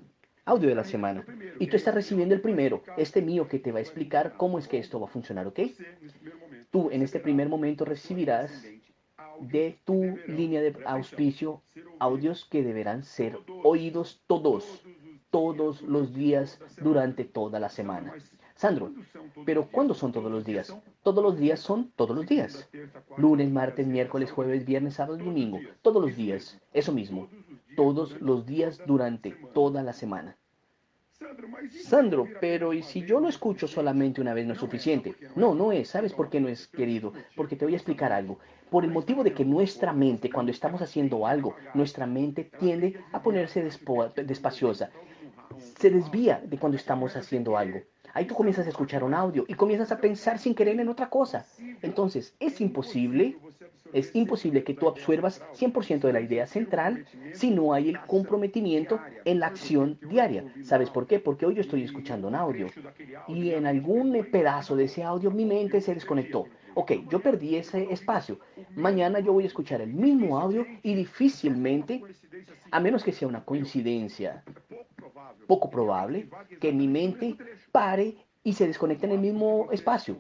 Audio 0.45 0.69
de 0.69 0.75
la 0.75 0.85
semana. 0.85 1.25
Y 1.61 1.69
tú 1.69 1.77
estás 1.77 1.95
recibiendo 1.95 2.35
el 2.35 2.41
primero, 2.41 2.83
este 2.97 3.23
mío 3.23 3.47
que 3.47 3.61
te 3.61 3.71
va 3.71 3.79
a 3.79 3.83
explicar 3.83 4.35
cómo 4.37 4.59
es 4.59 4.67
que 4.67 4.79
esto 4.79 4.99
va 4.99 5.07
a 5.07 5.11
funcionar, 5.11 5.47
¿ok? 5.47 5.61
Tú 6.71 6.91
en 6.91 7.03
este 7.03 7.21
primer 7.21 7.49
momento 7.49 7.85
recibirás 7.85 8.67
de 9.41 9.79
tu 9.85 10.17
línea 10.27 10.61
de 10.61 10.77
auspicio 10.87 11.63
audios 11.99 12.45
que 12.45 12.63
deberán 12.63 13.03
ser 13.03 13.39
oídos 13.63 14.23
todos, 14.27 14.83
todos 15.31 15.83
los 15.83 16.15
días 16.15 16.61
durante 16.81 17.25
toda 17.25 17.61
la 17.61 17.69
semana. 17.69 18.15
Sandro, 18.55 18.93
pero 19.45 19.69
¿cuándo 19.71 19.95
son 19.95 20.13
todos 20.13 20.31
los 20.31 20.45
días? 20.45 20.77
Todos 21.03 21.23
los 21.25 21.37
días 21.37 21.61
son 21.61 21.91
todos 21.97 22.15
los 22.15 22.27
días. 22.27 22.69
Lunes, 23.17 23.51
martes, 23.51 23.87
miércoles, 23.87 24.31
jueves, 24.31 24.65
viernes, 24.65 24.95
sábado 24.95 25.19
y 25.19 25.25
domingo. 25.25 25.59
Todos 25.81 26.03
los 26.03 26.17
días. 26.17 26.61
Eso 26.73 26.93
mismo. 26.93 27.29
Todos 27.77 28.21
los 28.21 28.47
días 28.47 28.81
durante 28.87 29.31
toda 29.53 29.83
la 29.83 29.93
semana. 29.93 30.37
Sandro, 31.85 32.29
pero 32.41 32.73
¿y 32.73 32.83
si 32.83 33.05
yo 33.05 33.21
lo 33.21 33.29
escucho 33.29 33.67
solamente 33.67 34.21
una 34.21 34.35
vez 34.35 34.47
no 34.47 34.53
es 34.55 34.59
suficiente? 34.59 35.15
No, 35.37 35.55
no 35.55 35.73
es. 35.73 35.89
¿Sabes 35.89 36.13
por 36.13 36.31
qué 36.31 36.41
no 36.41 36.49
es, 36.49 36.67
querido? 36.69 37.13
Porque 37.37 37.57
te 37.57 37.65
voy 37.65 37.75
a 37.75 37.77
explicar 37.77 38.13
algo. 38.13 38.39
Por 38.71 38.85
el 38.85 38.91
motivo 38.91 39.23
de 39.23 39.33
que 39.33 39.45
nuestra 39.45 39.93
mente, 39.93 40.31
cuando 40.31 40.53
estamos 40.53 40.81
haciendo 40.81 41.27
algo, 41.27 41.55
nuestra 41.75 42.07
mente 42.07 42.51
tiende 42.59 43.01
a 43.13 43.23
ponerse 43.23 43.63
despaciosa. 43.63 44.91
Se 45.79 45.91
desvía 45.91 46.41
de 46.45 46.59
cuando 46.59 46.77
estamos 46.77 47.15
haciendo 47.17 47.57
algo. 47.57 47.81
Ahí 48.15 48.27
tú 48.27 48.35
comienzas 48.35 48.67
a 48.67 48.71
escuchar 48.71 49.05
un 49.05 49.15
audio 49.15 49.45
y 49.49 49.55
comienzas 49.55 49.91
a 49.91 49.99
pensar 49.99 50.39
sin 50.39 50.55
querer 50.55 50.79
en 50.79 50.89
otra 50.89 51.09
cosa. 51.09 51.47
Entonces, 51.81 52.35
es 52.41 52.61
imposible 52.61 53.37
es 53.93 54.11
imposible 54.15 54.65
que 54.65 54.75
tú 54.75 54.89
absuelvas 54.89 55.43
100% 55.55 56.01
de 56.01 56.13
la 56.13 56.21
idea 56.21 56.47
central 56.47 57.05
si 57.35 57.51
no 57.51 57.75
hay 57.75 57.91
el 57.91 58.01
comprometimiento 58.01 59.01
en 59.25 59.41
la 59.41 59.49
acción 59.49 59.99
diaria. 60.09 60.45
¿Sabes 60.63 60.91
por 60.91 61.07
qué? 61.07 61.19
Porque 61.19 61.47
hoy 61.47 61.55
yo 61.55 61.61
estoy 61.61 61.83
escuchando 61.83 62.29
un 62.29 62.35
audio 62.35 62.69
y 63.29 63.51
en 63.51 63.67
algún 63.67 64.27
pedazo 64.31 64.77
de 64.77 64.85
ese 64.85 65.03
audio 65.03 65.31
mi 65.31 65.45
mente 65.45 65.81
se 65.81 65.95
desconectó. 65.95 66.47
Ok, 66.75 66.93
yo 67.11 67.21
perdí 67.21 67.57
ese 67.57 67.93
espacio. 67.93 68.39
Mañana 68.75 69.21
yo 69.21 69.35
voy 69.35 69.45
a 69.45 69.49
escuchar 69.49 69.83
el 69.83 69.93
mismo 69.93 70.39
audio 70.39 70.67
y 70.83 70.95
difícilmente, 70.95 72.03
a 72.71 72.81
menos 72.81 73.05
que 73.05 73.13
sea 73.13 73.29
una 73.29 73.45
coincidencia 73.45 74.43
poco 75.47 75.69
probable, 75.69 76.29
que 76.61 76.73
mi 76.73 76.89
mente 76.89 77.37
pare 77.71 78.17
y 78.43 78.55
se 78.55 78.67
desconecte 78.67 79.05
en 79.07 79.13
el 79.13 79.19
mismo 79.19 79.69
espacio. 79.71 80.17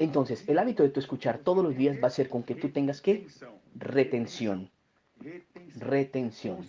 Entonces, 0.00 0.48
el 0.48 0.58
hábito 0.58 0.82
de 0.82 0.88
tu 0.88 0.98
escuchar 0.98 1.38
todos 1.38 1.62
los 1.62 1.76
días 1.76 1.98
va 2.02 2.08
a 2.08 2.10
ser 2.10 2.30
con 2.30 2.42
que 2.42 2.54
tú 2.54 2.70
tengas 2.70 3.02
que 3.02 3.26
retención. 3.74 4.70
Retención. 5.76 6.66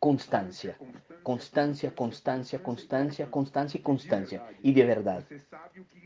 Constancia. 0.00 0.76
Constancia, 1.22 1.94
constancia, 1.94 2.60
constancia, 2.60 3.30
constancia 3.30 3.78
y 3.78 3.82
constancia. 3.82 4.44
Y 4.60 4.72
de 4.74 4.84
verdad, 4.84 5.24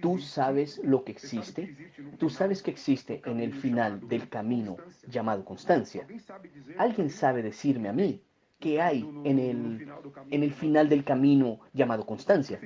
tú 0.03 0.19
sabes 0.19 0.79
lo 0.85 1.05
que 1.05 1.13
existe. 1.13 1.75
Tú 2.19 2.29
sabes 2.29 2.63
que 2.63 2.71
existe 2.71 3.23
en 3.25 3.41
el 3.41 3.55
final 3.55 4.07
del 4.07 4.29
camino 4.29 4.77
llamado 5.07 5.47
constancia. 5.47 6.07
Alguien 6.77 7.09
sabe 7.09 7.43
decirme 7.43 7.89
a 7.89 7.95
mí 7.95 8.21
qué 8.59 8.81
hay 8.81 9.09
en 9.25 9.39
el, 9.39 9.89
en 10.31 10.43
el 10.43 10.53
final 10.53 10.89
del 10.89 11.05
camino 11.05 11.61
llamado 11.73 12.05
constancia. 12.05 12.61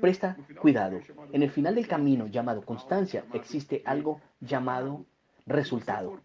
Presta 0.00 0.36
cuidado. 0.60 0.98
En 1.32 1.42
el 1.42 1.50
final 1.50 1.74
del 1.74 1.86
camino 1.86 2.26
llamado 2.26 2.62
constancia 2.62 3.24
existe 3.32 3.82
algo 3.84 4.20
llamado 4.40 5.06
resultado. 5.46 6.20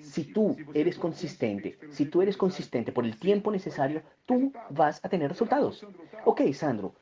Si 0.00 0.24
tú 0.32 0.56
eres 0.74 0.98
consistente, 0.98 1.78
si 1.90 2.06
tú 2.06 2.22
eres 2.22 2.36
consistente 2.36 2.92
por 2.92 3.04
el 3.04 3.16
tiempo 3.16 3.50
necesario, 3.50 4.02
tú 4.24 4.52
vas 4.70 5.04
a 5.04 5.08
tener 5.08 5.28
resultados. 5.30 5.86
Ok, 6.24 6.42
Sandro, 6.52 6.94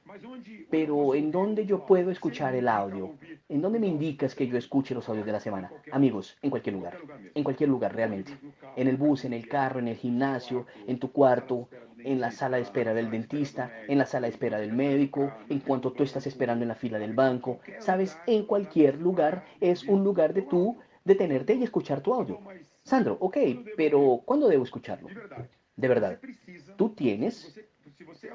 pero 0.71 1.15
¿en 1.15 1.31
dónde 1.31 1.67
yo 1.67 1.87
puedo 1.87 2.11
escuchar 2.11 2.55
el 2.55 2.69
audio? 2.69 3.15
¿En 3.49 3.63
dónde 3.63 3.79
me 3.79 3.87
indicas 3.87 4.35
que 4.35 4.47
yo 4.47 4.57
escuche 4.57 4.95
los 4.95 5.09
audios 5.09 5.27
de 5.27 5.33
la 5.33 5.41
semana? 5.41 5.73
Amigos, 5.93 6.37
en 6.43 6.51
cualquier 6.51 6.75
lugar. 6.75 6.99
En 7.35 7.45
cualquier 7.45 7.71
lugar, 7.71 7.95
realmente. 7.95 8.33
En 8.77 8.89
el 8.89 8.97
bus, 8.97 9.25
en 9.25 9.33
el 9.33 9.49
carro, 9.49 9.79
en 9.79 9.89
el 9.89 9.97
gimnasio, 9.97 10.67
en 10.87 10.99
tu 10.99 11.13
cuarto, 11.13 11.69
en 11.99 12.21
la 12.21 12.31
sala 12.31 12.59
de 12.59 12.63
espera 12.63 12.95
del 12.95 13.11
dentista, 13.11 13.73
en 13.89 13.99
la 13.99 14.07
sala 14.07 14.27
de 14.27 14.33
espera 14.33 14.59
del 14.59 14.73
médico, 14.73 15.33
en 15.49 15.61
cuanto 15.61 15.93
tú 15.93 16.03
estás 16.03 16.27
esperando 16.27 16.63
en 16.63 16.69
la 16.69 16.75
fila 16.75 16.99
del 16.99 17.15
banco. 17.15 17.61
Sabes, 17.79 18.19
en 18.27 18.45
cualquier 18.45 19.01
lugar 19.01 19.45
es 19.61 19.85
un 19.85 20.05
lugar 20.05 20.35
de 20.35 20.43
tú 20.43 20.79
detenerte 21.05 21.55
y 21.55 21.63
escuchar 21.63 22.01
tu 22.03 22.15
audio. 22.15 22.43
Sandro, 22.85 23.17
ok, 23.21 23.39
pero 23.75 24.23
¿cuándo 24.27 24.49
debo 24.49 24.65
escucharlo? 24.65 25.15
De 25.77 25.89
verdad, 25.89 26.21
tú 26.77 26.95
tienes, 26.95 27.55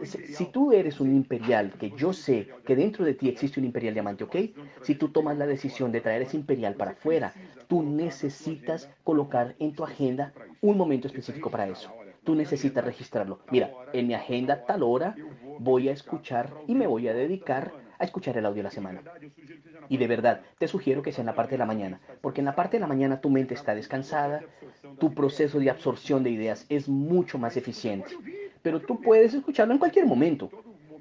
si, 0.01 0.45
tú 0.47 0.71
eres 0.71 0.99
un 0.99 1.13
imperial, 1.15 1.75
que 1.77 1.93
yo 1.93 2.13
sé 2.13 2.49
que 2.65 2.75
dentro 2.75 3.05
de 3.05 3.13
ti 3.13 3.27
existe 3.29 3.59
un 3.59 3.65
imperial 3.65 3.93
diamante, 3.93 4.23
¿ok? 4.23 4.35
Si 4.81 4.95
tú 4.95 5.11
tomas 5.11 5.38
la 5.38 5.47
decisión 5.47 5.91
de 5.91 6.01
traer 6.01 6.21
ese 6.23 6.38
imperial 6.38 6.75
para 6.75 6.91
afuera, 6.91 7.35
tú 7.67 7.83
necesitas 7.83 8.89
colocar 9.03 9.55
en 9.59 9.75
tu 9.75 9.83
agenda 9.83 10.33
un 10.61 10.77
momento 10.77 11.07
específico 11.07 11.51
para 11.51 11.69
eso. 11.69 11.91
Tú 12.23 12.35
necesitas 12.35 12.83
registrarlo. 12.83 13.41
Mira, 13.49 13.77
en 13.91 14.07
mi 14.07 14.13
agenda 14.13 14.65
tal 14.65 14.83
hora 14.83 15.19
voy 15.57 15.89
a 15.89 15.93
escuchar 15.93 16.57
y 16.65 16.75
me 16.75 16.88
voy 16.88 17.07
a 17.07 17.13
dedicar 17.13 17.75
a 17.99 18.05
escuchar 18.05 18.37
el 18.37 18.45
audio 18.45 18.57
de 18.57 18.63
la 18.63 18.71
semana. 18.71 19.03
Y 19.89 19.97
de 19.97 20.07
verdad, 20.07 20.41
te 20.57 20.67
sugiero 20.67 21.01
que 21.01 21.11
sea 21.11 21.21
en 21.21 21.27
la 21.27 21.35
parte 21.35 21.51
de 21.51 21.59
la 21.59 21.65
mañana, 21.65 21.99
porque 22.21 22.41
en 22.41 22.45
la 22.45 22.55
parte 22.55 22.77
de 22.77 22.81
la 22.81 22.87
mañana 22.87 23.21
tu 23.21 23.29
mente 23.29 23.53
está 23.53 23.75
descansada, 23.75 24.41
tu 24.99 25.13
proceso 25.13 25.59
de 25.59 25.69
absorción 25.69 26.23
de 26.23 26.31
ideas 26.31 26.65
es 26.69 26.87
mucho 26.87 27.37
más 27.37 27.57
eficiente. 27.57 28.11
Pero 28.61 28.79
tú 28.79 29.01
puedes 29.01 29.33
escucharlo 29.33 29.73
en 29.73 29.79
cualquier 29.79 30.05
momento. 30.05 30.49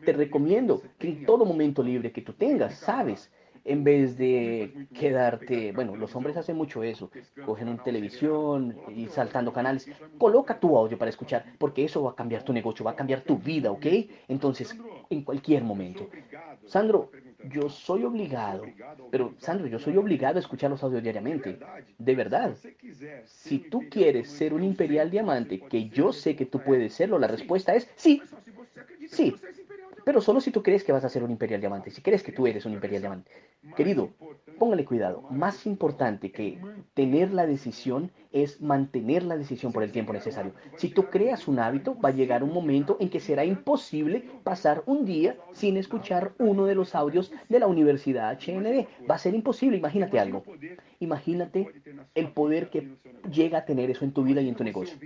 Te 0.04 0.12
recomiendo 0.12 0.82
que 0.98 1.08
en 1.08 1.26
todo 1.26 1.44
momento 1.44 1.82
libre 1.82 2.12
que 2.12 2.22
tú 2.22 2.32
tengas, 2.32 2.74
sabes, 2.74 3.30
en 3.72 3.84
vez 3.84 4.16
de 4.16 4.88
quedarte, 4.92 5.72
bueno, 5.72 5.96
los 5.96 6.14
hombres 6.16 6.36
hacen 6.36 6.56
mucho 6.56 6.82
eso, 6.82 7.10
cogen 7.40 7.68
un 7.68 7.82
televisión 7.82 8.82
y 8.86 9.08
saltando 9.08 9.52
canales, 9.52 9.90
coloca 10.16 10.58
tu 10.60 10.76
audio 10.76 10.98
para 10.98 11.10
escuchar, 11.10 11.46
porque 11.58 11.84
eso 11.84 12.02
va 12.02 12.12
a 12.12 12.16
cambiar 12.16 12.42
tu 12.44 12.52
negocio, 12.52 12.84
va 12.84 12.92
a 12.92 12.96
cambiar 12.96 13.22
tu 13.22 13.38
vida, 13.38 13.70
¿ok? 13.72 13.86
Entonces, 14.28 14.80
en 15.10 15.22
cualquier 15.24 15.64
momento. 15.64 16.10
Sandro, 16.64 17.14
yo 17.42 17.68
soy 17.68 18.04
obligado, 18.04 18.74
pero 19.10 19.34
Sandro, 19.38 19.66
yo 19.68 19.78
soy 19.78 19.96
obligado 19.96 20.36
a 20.38 20.40
escuchar 20.40 20.70
los 20.70 20.82
audios 20.82 21.02
diariamente, 21.02 21.60
de 21.98 22.14
verdad. 22.14 22.58
Si 23.24 23.60
tú 23.60 23.88
quieres 23.88 24.30
ser 24.30 24.54
un 24.54 24.64
imperial 24.64 25.10
diamante, 25.10 25.66
que 25.66 25.90
yo 25.90 26.12
sé 26.12 26.36
que 26.36 26.46
tú 26.46 26.62
puedes 26.62 26.94
serlo, 26.94 27.18
la 27.18 27.28
respuesta 27.28 27.74
es 27.74 27.90
sí, 27.96 28.30
sí, 29.06 29.42
pero 30.04 30.20
solo 30.20 30.40
si 30.40 30.50
tú 30.52 30.62
crees 30.62 30.84
que 30.84 30.92
vas 30.92 31.04
a 31.04 31.08
ser 31.08 31.22
un 31.24 31.30
imperial 31.30 31.60
diamante, 31.60 31.90
si 31.90 32.02
crees 32.02 32.22
que 32.22 32.32
tú 32.32 32.46
eres 32.46 32.66
un 32.66 32.72
imperial 32.72 33.02
diamante. 33.02 33.30
Querido, 33.76 34.10
póngale 34.58 34.84
cuidado. 34.84 35.22
Más 35.30 35.66
importante 35.66 36.30
que 36.30 36.58
tener 36.94 37.32
la 37.32 37.46
decisión 37.46 38.12
es 38.30 38.60
mantener 38.60 39.24
la 39.24 39.36
decisión 39.36 39.72
por 39.72 39.82
el 39.82 39.90
tiempo 39.90 40.12
necesario. 40.12 40.52
Si 40.76 40.88
tú 40.88 41.06
creas 41.06 41.48
un 41.48 41.58
hábito, 41.58 41.98
va 41.98 42.10
a 42.10 42.12
llegar 42.12 42.44
un 42.44 42.52
momento 42.52 42.96
en 43.00 43.08
que 43.08 43.20
será 43.20 43.44
imposible 43.44 44.24
pasar 44.44 44.84
un 44.86 45.04
día 45.04 45.36
sin 45.52 45.76
escuchar 45.76 46.34
uno 46.38 46.66
de 46.66 46.76
los 46.76 46.94
audios 46.94 47.32
de 47.48 47.58
la 47.58 47.66
Universidad 47.66 48.38
HND. 48.38 48.86
Va 49.10 49.16
a 49.16 49.18
ser 49.18 49.34
imposible, 49.34 49.76
imagínate 49.76 50.20
algo. 50.20 50.44
Imagínate 51.00 51.68
el 52.14 52.28
poder 52.28 52.70
que 52.70 52.96
llega 53.30 53.58
a 53.58 53.64
tener 53.64 53.90
eso 53.90 54.04
en 54.04 54.12
tu 54.12 54.22
vida 54.22 54.40
y 54.40 54.48
en 54.48 54.54
tu 54.54 54.64
negocio. 54.64 54.98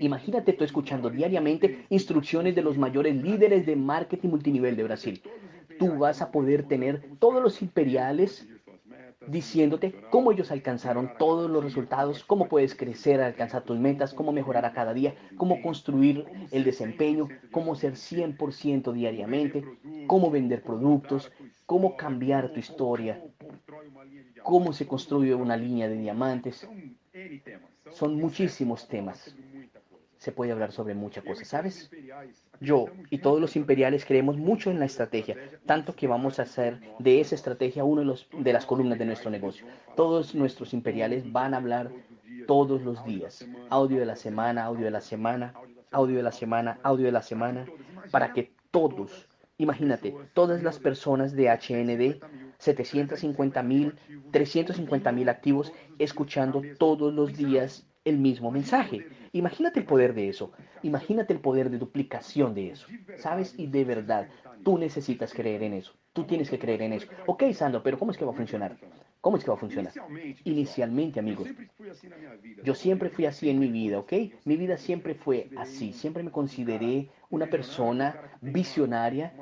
Imagínate 0.00 0.54
tú 0.54 0.64
escuchando 0.64 1.10
diariamente 1.10 1.86
instrucciones 1.90 2.54
de 2.54 2.62
los 2.62 2.78
mayores 2.78 3.14
líderes 3.16 3.66
de 3.66 3.76
marketing 3.76 4.30
multinivel 4.30 4.76
de 4.76 4.84
Brasil. 4.84 5.22
Tú 5.82 5.98
vas 5.98 6.22
a 6.22 6.30
poder 6.30 6.68
tener 6.68 7.02
todos 7.18 7.42
los 7.42 7.60
imperiales 7.60 8.46
diciéndote 9.26 9.92
cómo 10.10 10.30
ellos 10.30 10.52
alcanzaron 10.52 11.10
todos 11.18 11.50
los 11.50 11.64
resultados, 11.64 12.22
cómo 12.22 12.48
puedes 12.48 12.76
crecer, 12.76 13.20
alcanzar 13.20 13.64
tus 13.64 13.80
metas, 13.80 14.14
cómo 14.14 14.30
mejorar 14.30 14.64
a 14.64 14.72
cada 14.72 14.94
día, 14.94 15.16
cómo 15.36 15.60
construir 15.60 16.24
el 16.52 16.62
desempeño, 16.62 17.28
cómo 17.50 17.74
ser 17.74 17.94
100% 17.94 18.92
diariamente, 18.92 19.64
cómo 20.06 20.30
vender 20.30 20.62
productos, 20.62 21.32
cómo 21.66 21.96
cambiar 21.96 22.52
tu 22.52 22.60
historia, 22.60 23.20
cómo 24.44 24.72
se 24.72 24.86
construye 24.86 25.34
una 25.34 25.56
línea 25.56 25.88
de 25.88 25.98
diamantes. 25.98 26.68
Son 27.90 28.14
muchísimos 28.14 28.86
temas 28.86 29.34
se 30.22 30.30
puede 30.30 30.52
hablar 30.52 30.70
sobre 30.70 30.94
muchas 30.94 31.24
cosas, 31.24 31.48
¿sabes? 31.48 31.90
Yo 32.62 32.86
y 33.10 33.18
todos 33.18 33.40
los 33.40 33.56
imperiales 33.56 34.04
creemos 34.04 34.36
mucho 34.36 34.70
en 34.70 34.78
la 34.78 34.84
estrategia, 34.84 35.36
tanto 35.66 35.96
que 35.96 36.06
vamos 36.06 36.38
a 36.38 36.42
hacer 36.42 36.78
de 37.00 37.20
esa 37.20 37.34
estrategia 37.34 37.82
uno 37.82 38.02
de, 38.02 38.06
los, 38.06 38.28
de 38.38 38.52
las 38.52 38.66
columnas 38.66 39.00
de 39.00 39.04
nuestro 39.04 39.30
negocio. 39.30 39.66
Todos 39.96 40.32
nuestros 40.36 40.72
imperiales 40.72 41.30
van 41.32 41.54
a 41.54 41.56
hablar 41.56 41.90
todos 42.46 42.82
los 42.82 43.04
días. 43.04 43.44
Audio 43.68 43.98
de 43.98 44.06
la 44.06 44.14
semana, 44.14 44.64
audio 44.64 44.84
de 44.84 44.92
la 44.92 45.00
semana, 45.00 45.54
audio 45.90 46.16
de 46.16 46.22
la 46.22 46.30
semana, 46.30 46.78
audio 46.84 47.06
de 47.06 47.12
la 47.12 47.22
semana, 47.22 47.66
para 48.12 48.32
que 48.32 48.52
todos, 48.70 49.28
imagínate, 49.58 50.14
todas 50.32 50.62
las 50.62 50.78
personas 50.78 51.34
de 51.34 51.48
HND, 51.48 52.22
750 52.58 53.62
mil, 53.64 53.96
350 54.30 55.10
mil 55.10 55.28
activos, 55.28 55.72
escuchando 55.98 56.62
todos 56.78 57.12
los 57.12 57.36
días 57.36 57.88
el 58.04 58.18
mismo 58.18 58.50
mensaje. 58.50 59.06
Imagínate 59.32 59.80
el 59.80 59.86
poder 59.86 60.14
de 60.14 60.28
eso. 60.28 60.52
Imagínate 60.82 61.32
el 61.32 61.40
poder 61.40 61.70
de 61.70 61.78
duplicación 61.78 62.54
de 62.54 62.70
eso. 62.70 62.88
¿Sabes? 63.14 63.54
Y 63.56 63.66
de 63.68 63.84
verdad, 63.84 64.28
tú 64.62 64.78
necesitas 64.78 65.34
creer 65.34 65.62
en 65.62 65.74
eso. 65.74 65.94
Tú 66.12 66.24
tienes 66.26 66.50
que 66.50 66.58
creer 66.58 66.82
en 66.82 66.92
eso. 66.94 67.08
Ok, 67.26 67.44
Sandro, 67.52 67.82
pero 67.82 67.98
¿cómo 67.98 68.10
es 68.12 68.18
que 68.18 68.24
va 68.24 68.32
a 68.32 68.34
funcionar? 68.34 68.78
¿Cómo 69.22 69.36
es 69.36 69.44
que 69.44 69.50
va 69.50 69.56
a 69.56 69.60
funcionar? 69.60 69.92
Inicialmente, 70.42 71.20
amigos, 71.20 71.48
yo 72.64 72.74
siempre 72.74 73.08
fui 73.08 73.24
así 73.24 73.48
en 73.48 73.60
mi 73.60 73.68
vida, 73.68 74.00
¿ok? 74.00 74.12
Mi 74.44 74.56
vida 74.56 74.76
siempre 74.76 75.14
fue 75.14 75.48
así. 75.56 75.92
Siempre 75.92 76.24
me 76.24 76.32
consideré 76.32 77.08
una 77.30 77.46
persona 77.46 78.16
visionaria, 78.40 79.32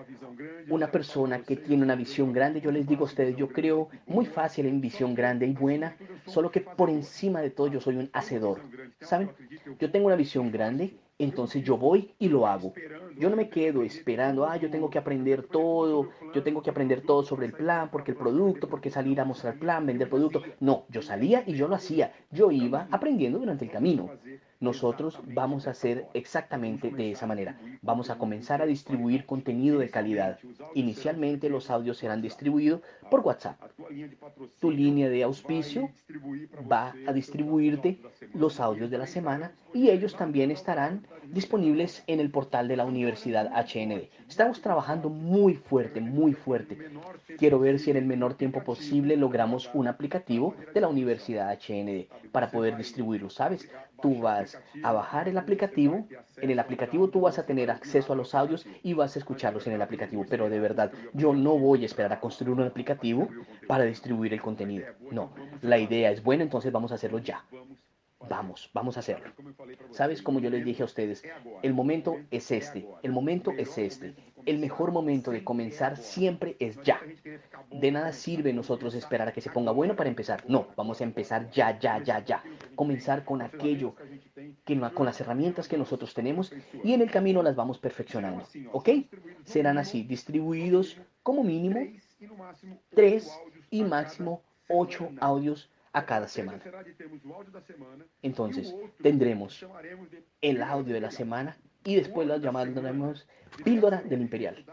una 0.68 0.92
persona 0.92 1.42
que 1.42 1.56
tiene 1.56 1.82
una 1.82 1.96
visión 1.96 2.34
grande. 2.34 2.60
Yo 2.60 2.70
les 2.70 2.86
digo 2.86 3.04
a 3.04 3.06
ustedes, 3.06 3.36
yo 3.36 3.48
creo 3.48 3.88
muy 4.06 4.26
fácil 4.26 4.66
en 4.66 4.82
visión 4.82 5.14
grande 5.14 5.46
y 5.46 5.54
buena, 5.54 5.96
solo 6.26 6.50
que 6.50 6.60
por 6.60 6.90
encima 6.90 7.40
de 7.40 7.48
todo 7.48 7.68
yo 7.68 7.80
soy 7.80 7.96
un 7.96 8.10
hacedor. 8.12 8.60
¿Saben? 9.00 9.30
Yo 9.78 9.90
tengo 9.90 10.08
una 10.08 10.16
visión 10.16 10.52
grande 10.52 10.94
entonces 11.24 11.62
yo 11.62 11.76
voy 11.76 12.14
y 12.18 12.28
lo 12.28 12.46
hago. 12.46 12.72
Yo 13.16 13.30
no 13.30 13.36
me 13.36 13.48
quedo 13.48 13.82
esperando, 13.82 14.46
ah, 14.46 14.56
yo 14.56 14.70
tengo 14.70 14.90
que 14.90 14.98
aprender 14.98 15.42
todo, 15.42 16.08
yo 16.34 16.42
tengo 16.42 16.62
que 16.62 16.70
aprender 16.70 17.02
todo 17.02 17.22
sobre 17.22 17.46
el 17.46 17.52
plan, 17.52 17.90
porque 17.90 18.12
el 18.12 18.16
producto, 18.16 18.68
porque 18.68 18.90
salir 18.90 19.20
a 19.20 19.24
mostrar 19.24 19.54
el 19.54 19.60
plan, 19.60 19.86
vender 19.86 20.08
producto. 20.08 20.42
No, 20.60 20.84
yo 20.88 21.02
salía 21.02 21.42
y 21.46 21.54
yo 21.54 21.68
lo 21.68 21.74
hacía. 21.74 22.12
Yo 22.30 22.50
iba 22.50 22.88
aprendiendo 22.90 23.38
durante 23.38 23.64
el 23.64 23.70
camino. 23.70 24.10
Nosotros 24.60 25.18
vamos 25.24 25.66
a 25.66 25.70
hacer 25.70 26.06
exactamente 26.12 26.90
de 26.90 27.12
esa 27.12 27.26
manera. 27.26 27.58
Vamos 27.80 28.10
a 28.10 28.18
comenzar 28.18 28.60
a 28.60 28.66
distribuir 28.66 29.24
contenido 29.24 29.78
de 29.78 29.88
calidad. 29.88 30.38
Inicialmente 30.74 31.48
los 31.48 31.70
audios 31.70 31.96
serán 31.96 32.20
distribuidos 32.20 32.82
por 33.10 33.20
WhatsApp. 33.20 33.58
Tu 34.60 34.70
línea 34.70 35.08
de 35.08 35.22
auspicio 35.22 35.90
va 36.70 36.94
a 37.06 37.12
distribuirte 37.14 38.00
los 38.34 38.60
audios 38.60 38.90
de 38.90 38.98
la 38.98 39.06
semana 39.06 39.52
y 39.72 39.88
ellos 39.88 40.14
también 40.14 40.50
estarán 40.50 41.06
disponibles 41.32 42.02
en 42.06 42.20
el 42.20 42.30
portal 42.30 42.68
de 42.68 42.76
la 42.76 42.84
Universidad 42.84 43.50
HND. 43.54 44.08
Estamos 44.28 44.60
trabajando 44.60 45.08
muy 45.08 45.54
fuerte, 45.54 46.00
muy 46.00 46.34
fuerte. 46.34 46.76
Quiero 47.38 47.58
ver 47.58 47.78
si 47.78 47.90
en 47.90 47.96
el 47.96 48.04
menor 48.04 48.34
tiempo 48.34 48.62
posible 48.62 49.16
logramos 49.16 49.70
un 49.72 49.86
aplicativo 49.86 50.54
de 50.74 50.80
la 50.80 50.88
Universidad 50.88 51.56
HND 51.56 52.08
para 52.32 52.50
poder 52.50 52.76
distribuirlo, 52.76 53.30
¿sabes? 53.30 53.68
Tú 54.00 54.20
vas 54.20 54.58
a 54.82 54.92
bajar 54.92 55.28
el 55.28 55.38
aplicativo, 55.38 56.06
en 56.36 56.50
el 56.50 56.58
aplicativo 56.58 57.08
tú 57.08 57.20
vas 57.20 57.38
a 57.38 57.46
tener 57.46 57.70
acceso 57.70 58.12
a 58.12 58.16
los 58.16 58.34
audios 58.34 58.66
y 58.82 58.94
vas 58.94 59.16
a 59.16 59.18
escucharlos 59.18 59.66
en 59.66 59.74
el 59.74 59.82
aplicativo, 59.82 60.24
pero 60.28 60.48
de 60.48 60.60
verdad, 60.60 60.92
yo 61.12 61.32
no 61.32 61.58
voy 61.58 61.82
a 61.82 61.86
esperar 61.86 62.12
a 62.12 62.20
construir 62.20 62.58
un 62.58 62.66
aplicativo 62.66 63.28
para 63.66 63.84
distribuir 63.84 64.32
el 64.32 64.40
contenido. 64.40 64.86
No, 65.10 65.32
la 65.62 65.78
idea 65.78 66.10
es 66.10 66.22
buena, 66.22 66.42
entonces 66.42 66.72
vamos 66.72 66.92
a 66.92 66.96
hacerlo 66.96 67.18
ya. 67.18 67.44
Vamos, 68.28 68.70
vamos 68.74 68.96
a 68.96 69.00
hacerlo. 69.00 69.32
¿Sabes? 69.92 70.20
Como 70.20 70.40
yo 70.40 70.50
les 70.50 70.64
dije 70.64 70.82
a 70.82 70.86
ustedes, 70.86 71.22
el 71.62 71.72
momento 71.72 72.18
es 72.30 72.50
este, 72.50 72.86
el 73.02 73.12
momento 73.12 73.52
es 73.52 73.78
este. 73.78 74.14
El 74.50 74.58
mejor 74.58 74.90
momento 74.90 75.30
de 75.30 75.44
comenzar 75.44 75.96
siempre 75.96 76.56
es 76.58 76.76
ya. 76.82 77.00
De 77.70 77.92
nada 77.92 78.12
sirve 78.12 78.52
nosotros 78.52 78.96
esperar 78.96 79.28
a 79.28 79.32
que 79.32 79.40
se 79.40 79.48
ponga 79.48 79.70
bueno 79.70 79.94
para 79.94 80.10
empezar. 80.10 80.42
No, 80.48 80.66
vamos 80.74 81.00
a 81.00 81.04
empezar 81.04 81.48
ya, 81.52 81.78
ya, 81.78 82.02
ya, 82.02 82.24
ya. 82.24 82.42
Comenzar 82.74 83.24
con 83.24 83.42
aquello, 83.42 83.94
que, 84.64 84.80
con 84.92 85.06
las 85.06 85.20
herramientas 85.20 85.68
que 85.68 85.78
nosotros 85.78 86.14
tenemos 86.14 86.52
y 86.82 86.94
en 86.94 87.00
el 87.00 87.12
camino 87.12 87.44
las 87.44 87.54
vamos 87.54 87.78
perfeccionando. 87.78 88.44
¿Ok? 88.72 88.88
Serán 89.44 89.78
así, 89.78 90.02
distribuidos 90.02 90.96
como 91.22 91.44
mínimo 91.44 91.86
tres 92.92 93.30
y 93.70 93.84
máximo 93.84 94.42
ocho 94.68 95.12
audios 95.20 95.70
a 95.92 96.04
cada 96.04 96.26
semana. 96.26 96.60
Entonces, 98.20 98.74
tendremos 99.00 99.64
el 100.40 100.60
audio 100.60 100.92
de 100.92 101.00
la 101.00 101.12
semana 101.12 101.56
y 101.84 101.96
después 101.96 102.26
lo 102.28 102.36
llamaremos 102.36 103.26
píldora 103.64 104.02
del 104.02 104.20
imperial. 104.20 104.64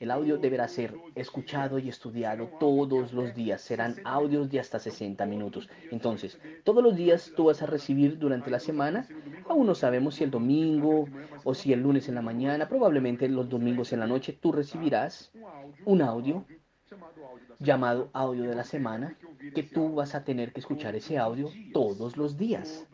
El 0.00 0.10
audio 0.10 0.38
deberá 0.38 0.66
ser 0.66 0.94
escuchado 1.14 1.78
y 1.78 1.88
estudiado 1.88 2.50
todos 2.58 3.12
los 3.12 3.34
días. 3.34 3.62
Serán 3.62 3.96
audios 4.04 4.50
de 4.50 4.58
hasta 4.58 4.78
60 4.78 5.24
minutos. 5.24 5.70
Entonces, 5.90 6.38
todos 6.64 6.82
los 6.82 6.96
días 6.96 7.32
tú 7.36 7.44
vas 7.44 7.62
a 7.62 7.66
recibir 7.66 8.18
durante 8.18 8.50
la 8.50 8.58
semana. 8.58 9.08
Aún 9.48 9.66
no 9.66 9.74
sabemos 9.74 10.16
si 10.16 10.24
el 10.24 10.30
domingo 10.30 11.06
o 11.44 11.54
si 11.54 11.72
el 11.72 11.80
lunes 11.80 12.08
en 12.08 12.16
la 12.16 12.22
mañana, 12.22 12.68
probablemente 12.68 13.28
los 13.28 13.48
domingos 13.48 13.92
en 13.92 14.00
la 14.00 14.06
noche, 14.06 14.32
tú 14.32 14.52
recibirás 14.52 15.32
un 15.84 16.02
audio 16.02 16.44
llamado 17.60 18.10
audio 18.12 18.48
de 18.48 18.54
la 18.54 18.64
semana, 18.64 19.16
que 19.54 19.62
tú 19.62 19.94
vas 19.94 20.14
a 20.14 20.24
tener 20.24 20.52
que 20.52 20.60
escuchar 20.60 20.96
ese 20.96 21.18
audio 21.18 21.50
todos 21.72 22.16
los 22.16 22.36
días. 22.36 22.86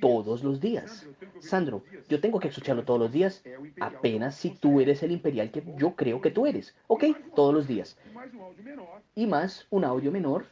Todos 0.00 0.42
los 0.42 0.60
días. 0.60 1.06
Sandro, 1.40 1.84
yo 2.08 2.20
tengo 2.20 2.40
que 2.40 2.48
escucharlo 2.48 2.84
todos 2.84 3.00
los 3.00 3.12
días, 3.12 3.42
apenas 3.80 4.34
si 4.34 4.50
tú 4.50 4.80
eres 4.80 5.02
el 5.02 5.12
imperial 5.12 5.50
que 5.50 5.62
yo 5.76 5.94
creo 5.94 6.20
que 6.20 6.30
tú 6.30 6.46
eres. 6.46 6.74
¿Ok? 6.86 7.04
Todos 7.34 7.54
los 7.54 7.66
días. 7.66 7.98
Y 9.14 9.26
más 9.26 9.66
un 9.70 9.84
audio 9.84 10.10
menor 10.10 10.46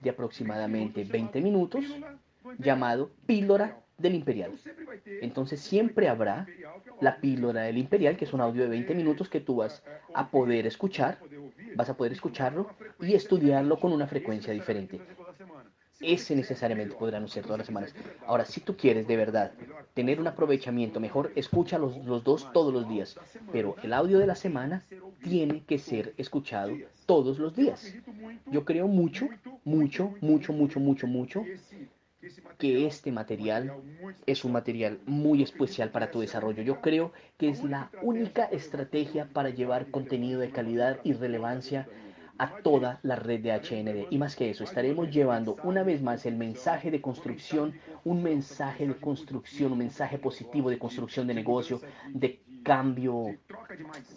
de 0.00 0.10
aproximadamente 0.10 1.04
20 1.04 1.40
minutos 1.40 1.84
llamado 2.58 3.10
píldora 3.26 3.80
del 3.98 4.14
Imperial. 4.14 4.52
Entonces 5.20 5.60
siempre 5.60 6.08
habrá 6.08 6.46
la 7.00 7.20
píldora 7.20 7.62
del 7.62 7.78
Imperial, 7.78 8.16
que 8.16 8.24
es 8.24 8.32
un 8.32 8.40
audio 8.40 8.62
de 8.62 8.68
20 8.68 8.94
minutos 8.94 9.28
que 9.28 9.40
tú 9.40 9.56
vas 9.56 9.82
a 10.14 10.30
poder 10.30 10.66
escuchar, 10.66 11.18
vas 11.74 11.90
a 11.90 11.96
poder 11.96 12.12
escucharlo 12.12 12.70
y 13.00 13.14
estudiarlo 13.14 13.78
con 13.78 13.92
una 13.92 14.06
frecuencia 14.06 14.52
diferente. 14.52 15.00
Ese 16.00 16.36
necesariamente 16.36 16.94
podrán 16.94 17.26
ser 17.26 17.42
todas 17.42 17.58
las 17.58 17.66
semanas. 17.66 17.94
Ahora, 18.24 18.44
si 18.44 18.60
tú 18.60 18.76
quieres 18.76 19.08
de 19.08 19.16
verdad 19.16 19.52
tener 19.98 20.20
un 20.20 20.28
aprovechamiento 20.28 21.00
mejor, 21.00 21.32
escucha 21.34 21.76
los, 21.76 21.96
los 22.06 22.22
dos 22.22 22.52
todos 22.52 22.72
los 22.72 22.88
días. 22.88 23.18
Pero 23.50 23.74
el 23.82 23.92
audio 23.92 24.20
de 24.20 24.28
la 24.28 24.36
semana 24.36 24.84
tiene 25.24 25.64
que 25.64 25.80
ser 25.80 26.14
escuchado 26.16 26.70
todos 27.04 27.40
los 27.40 27.56
días. 27.56 27.96
Yo 28.46 28.64
creo 28.64 28.86
mucho, 28.86 29.28
mucho, 29.64 30.14
mucho, 30.20 30.52
mucho, 30.52 30.78
mucho, 30.78 31.08
mucho 31.08 31.44
que 32.58 32.86
este 32.86 33.10
material 33.10 33.72
es 34.24 34.44
un 34.44 34.52
material 34.52 35.00
muy 35.04 35.42
especial 35.42 35.90
para 35.90 36.12
tu 36.12 36.20
desarrollo. 36.20 36.62
Yo 36.62 36.80
creo 36.80 37.10
que 37.36 37.48
es 37.48 37.64
la 37.64 37.90
única 38.00 38.44
estrategia 38.44 39.28
para 39.32 39.50
llevar 39.50 39.90
contenido 39.90 40.38
de 40.38 40.50
calidad 40.50 41.00
y 41.02 41.14
relevancia 41.14 41.88
a 42.38 42.58
toda 42.62 43.00
la 43.02 43.16
red 43.16 43.40
de 43.40 43.52
HND. 43.52 44.06
Y 44.10 44.18
más 44.18 44.36
que 44.36 44.50
eso, 44.50 44.64
estaremos 44.64 45.10
llevando 45.10 45.56
una 45.64 45.82
vez 45.82 46.00
más 46.02 46.24
el 46.26 46.36
mensaje 46.36 46.90
de 46.90 47.00
construcción, 47.00 47.74
un 48.04 48.22
mensaje 48.22 48.86
de 48.86 48.94
construcción, 48.94 49.72
un 49.72 49.78
mensaje 49.78 50.18
positivo 50.18 50.70
de 50.70 50.78
construcción 50.78 51.26
de 51.26 51.34
negocio, 51.34 51.80
de 52.12 52.40
cambio, 52.62 53.36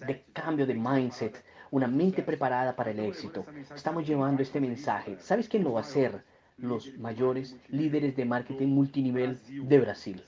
de 0.08 0.24
cambio 0.34 0.66
de 0.68 0.76
mindset, 0.76 1.44
una 1.72 1.88
mente 1.88 2.22
preparada 2.22 2.76
para 2.76 2.92
el 2.92 3.00
éxito. 3.00 3.46
Estamos 3.76 4.08
llevando 4.08 4.42
este 4.42 4.60
mensaje. 4.60 5.18
¿Sabes 5.20 5.48
quién 5.48 5.64
lo 5.64 5.74
va 5.74 5.80
a 5.80 5.84
hacer? 5.84 6.24
los 6.58 6.96
mayores 7.00 7.58
líderes 7.70 8.16
de 8.16 8.26
marketing 8.26 8.68
multinivel 8.68 9.40
de 9.50 9.80
Brasil. 9.80 10.24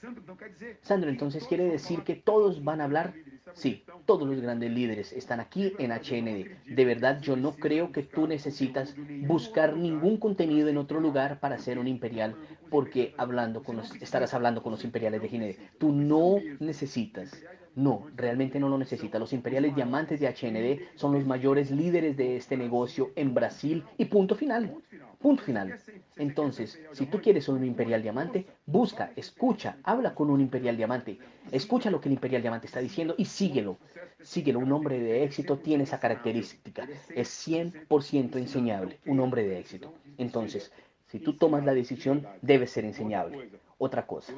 Sandro, 0.82 1.12
entonces 1.12 1.46
quiere 1.48 1.66
decir 1.66 2.02
que 2.02 2.16
todos 2.16 2.64
van 2.64 2.82
a 2.82 2.86
hablar 2.86 3.14
Sí, 3.53 3.89
todos 4.05 4.27
los 4.27 4.39
grandes 4.41 4.72
líderes 4.72 5.12
están 5.13 5.39
aquí 5.39 5.75
en 5.79 5.91
HND. 5.91 6.51
De 6.69 6.86
verdad, 6.86 7.19
yo 7.22 7.36
no 7.36 7.60
creo 7.60 7.91
que 7.91 8.03
tú 8.03 8.27
necesitas 8.27 8.95
buscar 9.19 9.75
ningún 9.77 10.17
contenido 10.19 10.67
en 10.69 10.77
otro 10.77 11.00
lugar 11.00 11.39
para 11.39 11.57
ser 11.57 11.79
un 11.79 11.88
imperial, 11.88 12.39
porque 12.69 13.15
hablando 13.17 13.63
con 13.63 13.77
los, 13.77 13.98
estarás 14.01 14.33
hablando 14.33 14.62
con 14.63 14.72
los 14.72 14.83
imperiales 14.83 15.22
de 15.22 15.27
HND. 15.27 15.60
Tú 15.77 15.91
no 15.93 16.50
necesitas. 16.60 17.45
No, 17.75 18.06
realmente 18.15 18.60
no 18.60 18.70
lo 18.70 18.77
necesitas. 18.77 19.20
Los 19.20 19.34
imperiales 19.34 19.75
diamantes 19.75 20.20
de 20.20 20.27
HND 20.27 20.98
son 20.98 21.13
los 21.13 21.25
mayores 21.25 21.72
líderes 21.72 22.15
de 22.15 22.38
este 22.38 22.56
negocio 22.56 23.12
en 23.15 23.34
Brasil 23.34 23.84
y 23.98 24.06
punto 24.06 24.36
final. 24.36 24.75
Punto 25.20 25.44
final. 25.44 25.80
Entonces, 26.18 26.80
si 26.92 27.06
tú 27.08 27.20
quieres 27.20 27.48
un 27.48 27.63
imperial 27.63 28.03
diamante, 28.03 28.46
busca, 28.65 29.12
escucha, 29.15 29.77
habla 29.84 30.13
con 30.13 30.30
un 30.30 30.42
imperial 30.42 30.77
diamante, 30.77 31.18
escucha 31.51 31.89
lo 31.89 32.00
que 32.00 32.10
el 32.10 32.13
imperial 32.13 32.42
diamante 32.42 32.68
está 32.68 32.80
diciendo 32.80 33.15
y 33.18 33.25
síguelo. 33.25 33.77
Síguelo. 34.22 34.60
Un 34.60 34.72
hombre 34.72 35.00
de 35.00 35.24
éxito 35.24 35.58
tiene 35.58 35.86
esa 35.86 36.00
característica. 36.00 36.88
Es 37.15 37.48
100% 37.48 38.38
enseñable, 38.38 39.00
un 39.06 39.20
hombre 39.20 39.48
de 39.48 39.60
éxito. 39.60 39.94
Entonces, 40.18 40.72
si 41.08 41.20
tú 41.20 41.34
tomas 41.34 41.63
la 41.65 41.74
decisión, 41.74 42.27
debe 42.42 42.68
ser 42.68 42.86
enseñable. 42.86 43.50
Otra 43.86 44.08
cosa, 44.08 44.34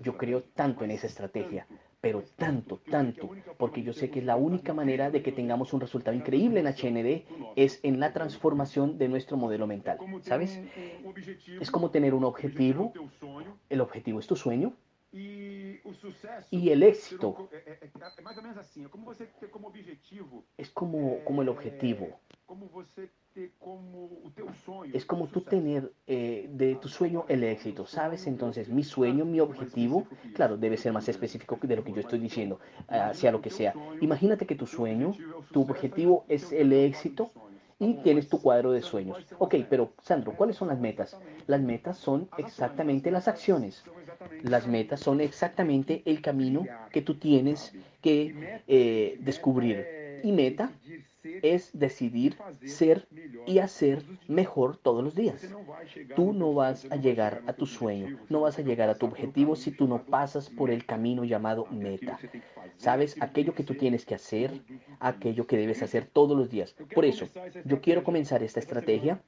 yo 0.00 0.16
creo 0.16 0.42
tanto 0.42 0.84
en 0.84 0.90
esa 0.90 1.06
estrategia, 1.06 1.66
pero 2.00 2.22
tanto, 2.34 2.80
tanto, 2.90 3.28
porque 3.58 3.82
yo 3.82 3.92
sé 3.92 4.08
que 4.08 4.22
la 4.22 4.36
única 4.36 4.72
manera 4.72 5.10
de 5.10 5.22
que 5.22 5.32
tengamos 5.32 5.74
un 5.74 5.82
resultado 5.82 6.16
increíble 6.16 6.60
en 6.60 6.66
HND 6.66 7.26
es 7.56 7.80
en 7.82 8.00
la 8.00 8.14
transformación 8.14 8.96
de 8.96 9.10
nuestro 9.10 9.36
modelo 9.36 9.66
mental, 9.66 9.98
¿sabes? 10.22 10.62
Es 11.60 11.70
como 11.70 11.90
tener 11.90 12.14
un 12.14 12.24
objetivo, 12.24 12.94
el 13.68 13.82
objetivo 13.82 14.18
es 14.18 14.26
tu 14.26 14.34
sueño, 14.34 14.72
y 16.50 16.70
el 16.70 16.82
éxito 16.82 17.36
es 20.56 20.70
como, 20.70 21.22
como 21.24 21.42
el 21.42 21.48
objetivo. 21.48 22.20
Es 24.92 25.04
como 25.06 25.28
tú 25.28 25.42
tener 25.42 25.92
eh, 26.06 26.46
de 26.50 26.76
tu 26.76 26.88
sueño 26.88 27.24
el 27.28 27.42
éxito, 27.44 27.86
¿sabes? 27.86 28.26
Entonces, 28.26 28.68
mi 28.68 28.84
sueño, 28.84 29.24
mi 29.24 29.40
objetivo, 29.40 30.08
claro, 30.32 30.56
debe 30.56 30.76
ser 30.76 30.92
más 30.92 31.08
específico 31.08 31.58
de 31.62 31.76
lo 31.76 31.84
que 31.84 31.92
yo 31.92 32.00
estoy 32.00 32.18
diciendo, 32.20 32.60
sea 33.12 33.32
lo 33.32 33.40
que 33.40 33.50
sea. 33.50 33.76
Imagínate 34.00 34.46
que 34.46 34.54
tu 34.54 34.66
sueño, 34.66 35.20
tu 35.50 35.62
objetivo 35.62 36.24
es 36.28 36.52
el 36.52 36.72
éxito 36.72 37.34
y 37.78 37.94
tienes 38.02 38.28
tu 38.28 38.40
cuadro 38.40 38.72
de 38.72 38.82
sueños. 38.82 39.26
Ok, 39.38 39.56
pero 39.68 39.94
Sandro, 40.02 40.34
¿cuáles 40.36 40.56
son 40.56 40.68
las 40.68 40.78
metas? 40.80 41.18
Las 41.46 41.60
metas 41.60 41.98
son 41.98 42.30
exactamente 42.36 43.10
las 43.10 43.28
acciones. 43.28 43.86
Las 44.42 44.66
metas 44.66 45.00
son 45.00 45.20
exactamente 45.20 46.02
el 46.04 46.20
camino 46.20 46.66
que 46.90 47.02
tú 47.02 47.14
tienes 47.14 47.72
que 48.00 48.60
eh, 48.66 49.16
descubrir. 49.20 50.20
Y 50.22 50.32
meta 50.32 50.72
es 51.42 51.70
decidir 51.72 52.36
ser 52.64 53.06
y 53.46 53.58
hacer 53.58 54.02
mejor 54.28 54.76
todos 54.76 55.02
los 55.02 55.14
días. 55.14 55.46
Tú 56.16 56.32
no 56.32 56.54
vas 56.54 56.86
a 56.90 56.96
llegar 56.96 57.42
a 57.46 57.52
tu 57.52 57.66
sueño, 57.66 58.18
no 58.28 58.40
vas 58.40 58.58
a 58.58 58.62
llegar 58.62 58.88
a 58.88 58.94
tu 58.94 59.06
objetivo 59.06 59.56
si 59.56 59.70
tú 59.70 59.86
no 59.86 60.04
pasas 60.04 60.50
por 60.50 60.70
el 60.70 60.84
camino 60.84 61.24
llamado 61.24 61.66
meta. 61.66 62.18
¿Sabes? 62.76 63.16
Aquello 63.20 63.54
que 63.54 63.64
tú 63.64 63.74
tienes 63.74 64.04
que 64.04 64.14
hacer, 64.14 64.62
aquello 65.00 65.46
que 65.46 65.56
debes 65.56 65.82
hacer 65.82 66.06
todos 66.06 66.36
los 66.36 66.50
días. 66.50 66.74
Por 66.94 67.04
eso, 67.04 67.26
yo 67.64 67.80
quiero 67.80 68.04
comenzar 68.04 68.42
esta 68.42 68.60
estrategia 68.60 69.20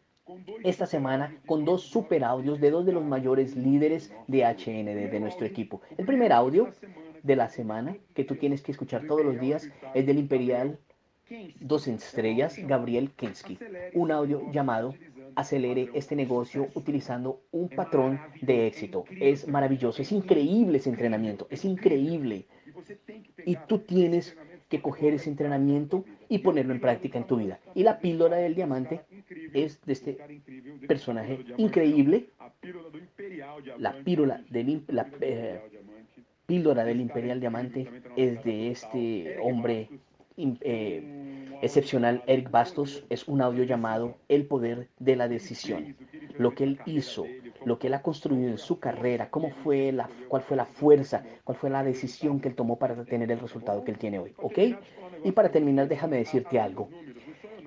esta 0.64 0.86
semana 0.86 1.36
con 1.46 1.64
dos 1.64 1.82
super 1.82 2.24
audios 2.24 2.60
de 2.60 2.70
dos 2.70 2.84
de 2.86 2.92
los 2.92 3.04
mayores 3.04 3.56
líderes 3.56 4.12
de 4.26 4.44
HND 4.44 5.10
de 5.10 5.20
nuestro 5.20 5.46
equipo. 5.46 5.80
El 5.96 6.06
primer 6.06 6.32
audio 6.32 6.68
de 7.22 7.36
la 7.36 7.48
semana 7.48 7.96
que 8.14 8.24
tú 8.24 8.36
tienes 8.36 8.62
que 8.62 8.72
escuchar 8.72 9.06
todos 9.06 9.24
los 9.24 9.38
días 9.40 9.68
es 9.94 10.06
del 10.06 10.18
Imperial 10.18 10.78
dos 11.60 11.88
estrellas, 11.88 12.56
Gabriel 12.56 13.10
Kensky, 13.12 13.58
un 13.94 14.12
audio 14.12 14.50
llamado 14.52 14.94
Acelere 15.34 15.90
este 15.92 16.16
negocio 16.16 16.68
utilizando 16.74 17.42
un 17.50 17.68
patrón 17.68 18.20
de 18.40 18.66
éxito. 18.66 19.04
Es 19.20 19.46
maravilloso, 19.48 20.00
es 20.02 20.12
increíble 20.12 20.78
ese 20.78 20.88
entrenamiento, 20.88 21.46
es 21.50 21.64
increíble. 21.64 22.46
Y 23.44 23.56
tú 23.66 23.80
tienes 23.80 24.36
que 24.68 24.82
coger 24.82 25.14
ese 25.14 25.30
entrenamiento 25.30 26.04
y 26.28 26.38
ponerlo 26.38 26.72
en 26.72 26.80
práctica 26.80 27.18
en 27.18 27.26
tu 27.26 27.36
vida. 27.36 27.60
Y 27.74 27.82
la 27.82 27.98
píldora 27.98 28.36
del 28.36 28.54
diamante 28.54 29.02
es 29.54 29.80
de 29.84 29.92
este 29.92 30.18
personaje 30.88 31.44
increíble. 31.56 32.30
La 33.78 33.92
píldora 34.02 34.42
del, 34.50 34.82
la, 34.88 35.08
eh, 35.20 35.60
píldora 36.46 36.84
del 36.84 37.00
imperial 37.00 37.40
diamante 37.40 37.86
es 38.16 38.42
de 38.44 38.70
este 38.70 39.38
hombre 39.40 39.88
eh, 40.36 41.58
excepcional, 41.62 42.22
Eric 42.26 42.50
Bastos, 42.50 43.04
es 43.08 43.26
un 43.26 43.40
audio 43.40 43.64
llamado 43.64 44.16
El 44.28 44.46
poder 44.46 44.88
de 44.98 45.16
la 45.16 45.28
decisión. 45.28 45.96
Lo 46.38 46.54
que 46.54 46.64
él 46.64 46.78
hizo, 46.86 47.24
lo 47.66 47.80
que 47.80 47.88
él 47.88 47.94
ha 47.94 48.02
construido 48.02 48.48
en 48.48 48.58
su 48.58 48.78
carrera, 48.78 49.28
cómo 49.28 49.50
fue 49.50 49.90
la, 49.90 50.08
cuál 50.28 50.42
fue 50.42 50.56
la 50.56 50.66
fuerza, 50.66 51.24
cuál 51.42 51.58
fue 51.58 51.68
la 51.68 51.82
decisión 51.82 52.38
que 52.38 52.48
él 52.48 52.54
tomó 52.54 52.78
para 52.78 53.04
tener 53.04 53.30
el 53.32 53.40
resultado 53.40 53.82
que 53.82 53.90
él 53.90 53.98
tiene 53.98 54.20
hoy. 54.20 54.34
¿Ok? 54.38 54.58
Y 55.24 55.32
para 55.32 55.50
terminar, 55.50 55.88
déjame 55.88 56.16
decirte 56.16 56.60
algo. 56.60 56.88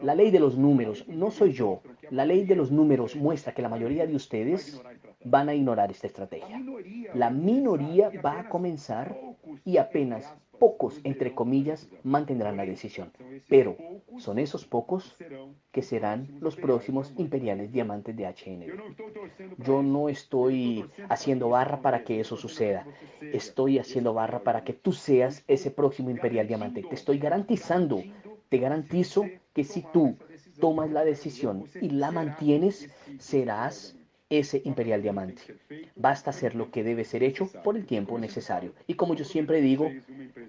La 0.01 0.15
ley 0.15 0.31
de 0.31 0.39
los 0.39 0.57
números, 0.57 1.05
no 1.09 1.31
soy 1.31 1.51
yo. 1.51 1.81
La 2.11 2.25
ley 2.25 2.45
de 2.45 2.55
los 2.55 2.71
números 2.71 3.17
muestra 3.17 3.53
que 3.53 3.61
la 3.61 3.67
mayoría 3.67 4.07
de 4.07 4.15
ustedes 4.15 4.81
van 5.25 5.49
a 5.49 5.53
ignorar 5.53 5.91
esta 5.91 6.07
estrategia. 6.07 6.63
La 7.13 7.29
minoría 7.29 8.09
va 8.25 8.39
a 8.39 8.47
comenzar 8.47 9.19
y 9.65 9.75
apenas 9.75 10.33
pocos, 10.59 10.99
entre 11.03 11.33
comillas, 11.33 11.89
mantendrán 12.03 12.57
la 12.57 12.65
decisión. 12.65 13.11
Pero 13.47 13.77
son 14.17 14.39
esos 14.39 14.65
pocos 14.65 15.15
que 15.71 15.81
serán 15.81 16.37
los 16.39 16.55
próximos 16.55 17.13
imperiales 17.17 17.71
diamantes 17.71 18.15
de 18.15 18.25
HN. 18.25 18.65
Yo 19.57 19.81
no 19.81 20.09
estoy 20.09 20.85
haciendo 21.09 21.49
barra 21.49 21.81
para 21.81 22.03
que 22.03 22.19
eso 22.19 22.37
suceda. 22.37 22.85
Estoy 23.21 23.79
haciendo 23.79 24.13
barra 24.13 24.39
para 24.43 24.63
que 24.63 24.73
tú 24.73 24.91
seas 24.91 25.43
ese 25.47 25.71
próximo 25.71 26.09
imperial 26.09 26.47
diamante. 26.47 26.83
Te 26.83 26.95
estoy 26.95 27.17
garantizando, 27.17 28.03
te 28.49 28.57
garantizo 28.57 29.25
que 29.53 29.63
si 29.63 29.83
tú 29.93 30.17
tomas 30.59 30.91
la 30.91 31.03
decisión 31.03 31.65
y 31.81 31.89
la 31.89 32.11
mantienes, 32.11 32.89
serás 33.17 33.95
ese 34.29 34.61
imperial 34.63 35.01
diamante. 35.01 35.41
Basta 35.95 36.29
hacer 36.29 36.55
lo 36.55 36.69
que 36.71 36.83
debe 36.83 37.03
ser 37.03 37.23
hecho 37.23 37.47
por 37.63 37.75
el 37.75 37.85
tiempo 37.85 38.19
necesario. 38.19 38.73
Y 38.87 38.93
como 38.93 39.15
yo 39.15 39.25
siempre 39.25 39.61
digo, 39.61 39.91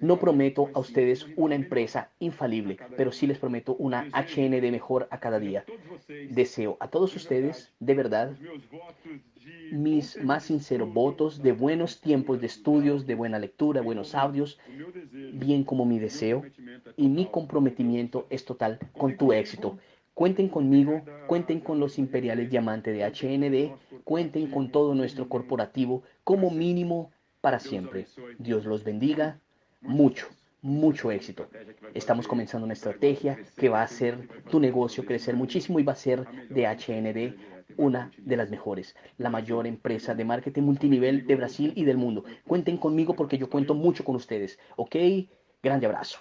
no 0.00 0.18
prometo 0.18 0.70
a 0.74 0.80
ustedes 0.80 1.26
una 1.36 1.54
empresa 1.54 2.10
infalible, 2.18 2.76
pero 2.96 3.10
sí 3.12 3.26
les 3.26 3.38
prometo 3.38 3.74
una 3.76 4.08
HN 4.12 4.70
mejor 4.70 5.08
a 5.10 5.18
cada 5.18 5.40
día. 5.40 5.64
Deseo 6.30 6.76
a 6.80 6.88
todos 6.88 7.16
ustedes, 7.16 7.72
de 7.80 7.94
verdad, 7.94 8.36
mis 9.72 10.20
más 10.22 10.44
sinceros 10.44 10.92
votos 10.92 11.42
de 11.42 11.52
buenos 11.52 12.00
tiempos 12.00 12.40
de 12.40 12.46
estudios, 12.46 13.06
de 13.06 13.14
buena 13.14 13.38
lectura, 13.38 13.80
buenos 13.80 14.14
audios, 14.14 14.58
bien 15.32 15.64
como 15.64 15.86
mi 15.86 15.98
deseo 15.98 16.42
y 16.96 17.08
mi 17.08 17.26
comprometimiento 17.26 18.26
es 18.30 18.44
total 18.44 18.78
con 18.92 19.16
tu 19.16 19.32
éxito 19.32 19.78
Cuenten 20.20 20.50
conmigo, 20.50 21.00
cuenten 21.26 21.60
con 21.60 21.80
los 21.80 21.98
imperiales 21.98 22.50
diamantes 22.50 22.94
de 22.94 23.06
HND, 23.06 24.02
cuenten 24.04 24.50
con 24.50 24.70
todo 24.70 24.94
nuestro 24.94 25.30
corporativo 25.30 26.02
como 26.24 26.50
mínimo 26.50 27.10
para 27.40 27.58
siempre. 27.58 28.06
Dios 28.38 28.66
los 28.66 28.84
bendiga 28.84 29.40
mucho, 29.80 30.26
mucho 30.60 31.10
éxito. 31.10 31.48
Estamos 31.94 32.28
comenzando 32.28 32.66
una 32.66 32.74
estrategia 32.74 33.38
que 33.56 33.70
va 33.70 33.80
a 33.80 33.84
hacer 33.84 34.28
tu 34.50 34.60
negocio 34.60 35.06
crecer 35.06 35.36
muchísimo 35.36 35.80
y 35.80 35.84
va 35.84 35.94
a 35.94 35.96
ser 35.96 36.26
de 36.50 36.66
HND 36.66 37.78
una 37.78 38.12
de 38.18 38.36
las 38.36 38.50
mejores, 38.50 38.94
la 39.16 39.30
mayor 39.30 39.66
empresa 39.66 40.14
de 40.14 40.26
marketing 40.26 40.64
multinivel 40.64 41.26
de 41.26 41.36
Brasil 41.36 41.72
y 41.74 41.86
del 41.86 41.96
mundo. 41.96 42.24
Cuenten 42.46 42.76
conmigo 42.76 43.14
porque 43.14 43.38
yo 43.38 43.48
cuento 43.48 43.72
mucho 43.72 44.04
con 44.04 44.16
ustedes, 44.16 44.58
¿ok? 44.76 44.96
Grande 45.62 45.86
abrazo. 45.86 46.18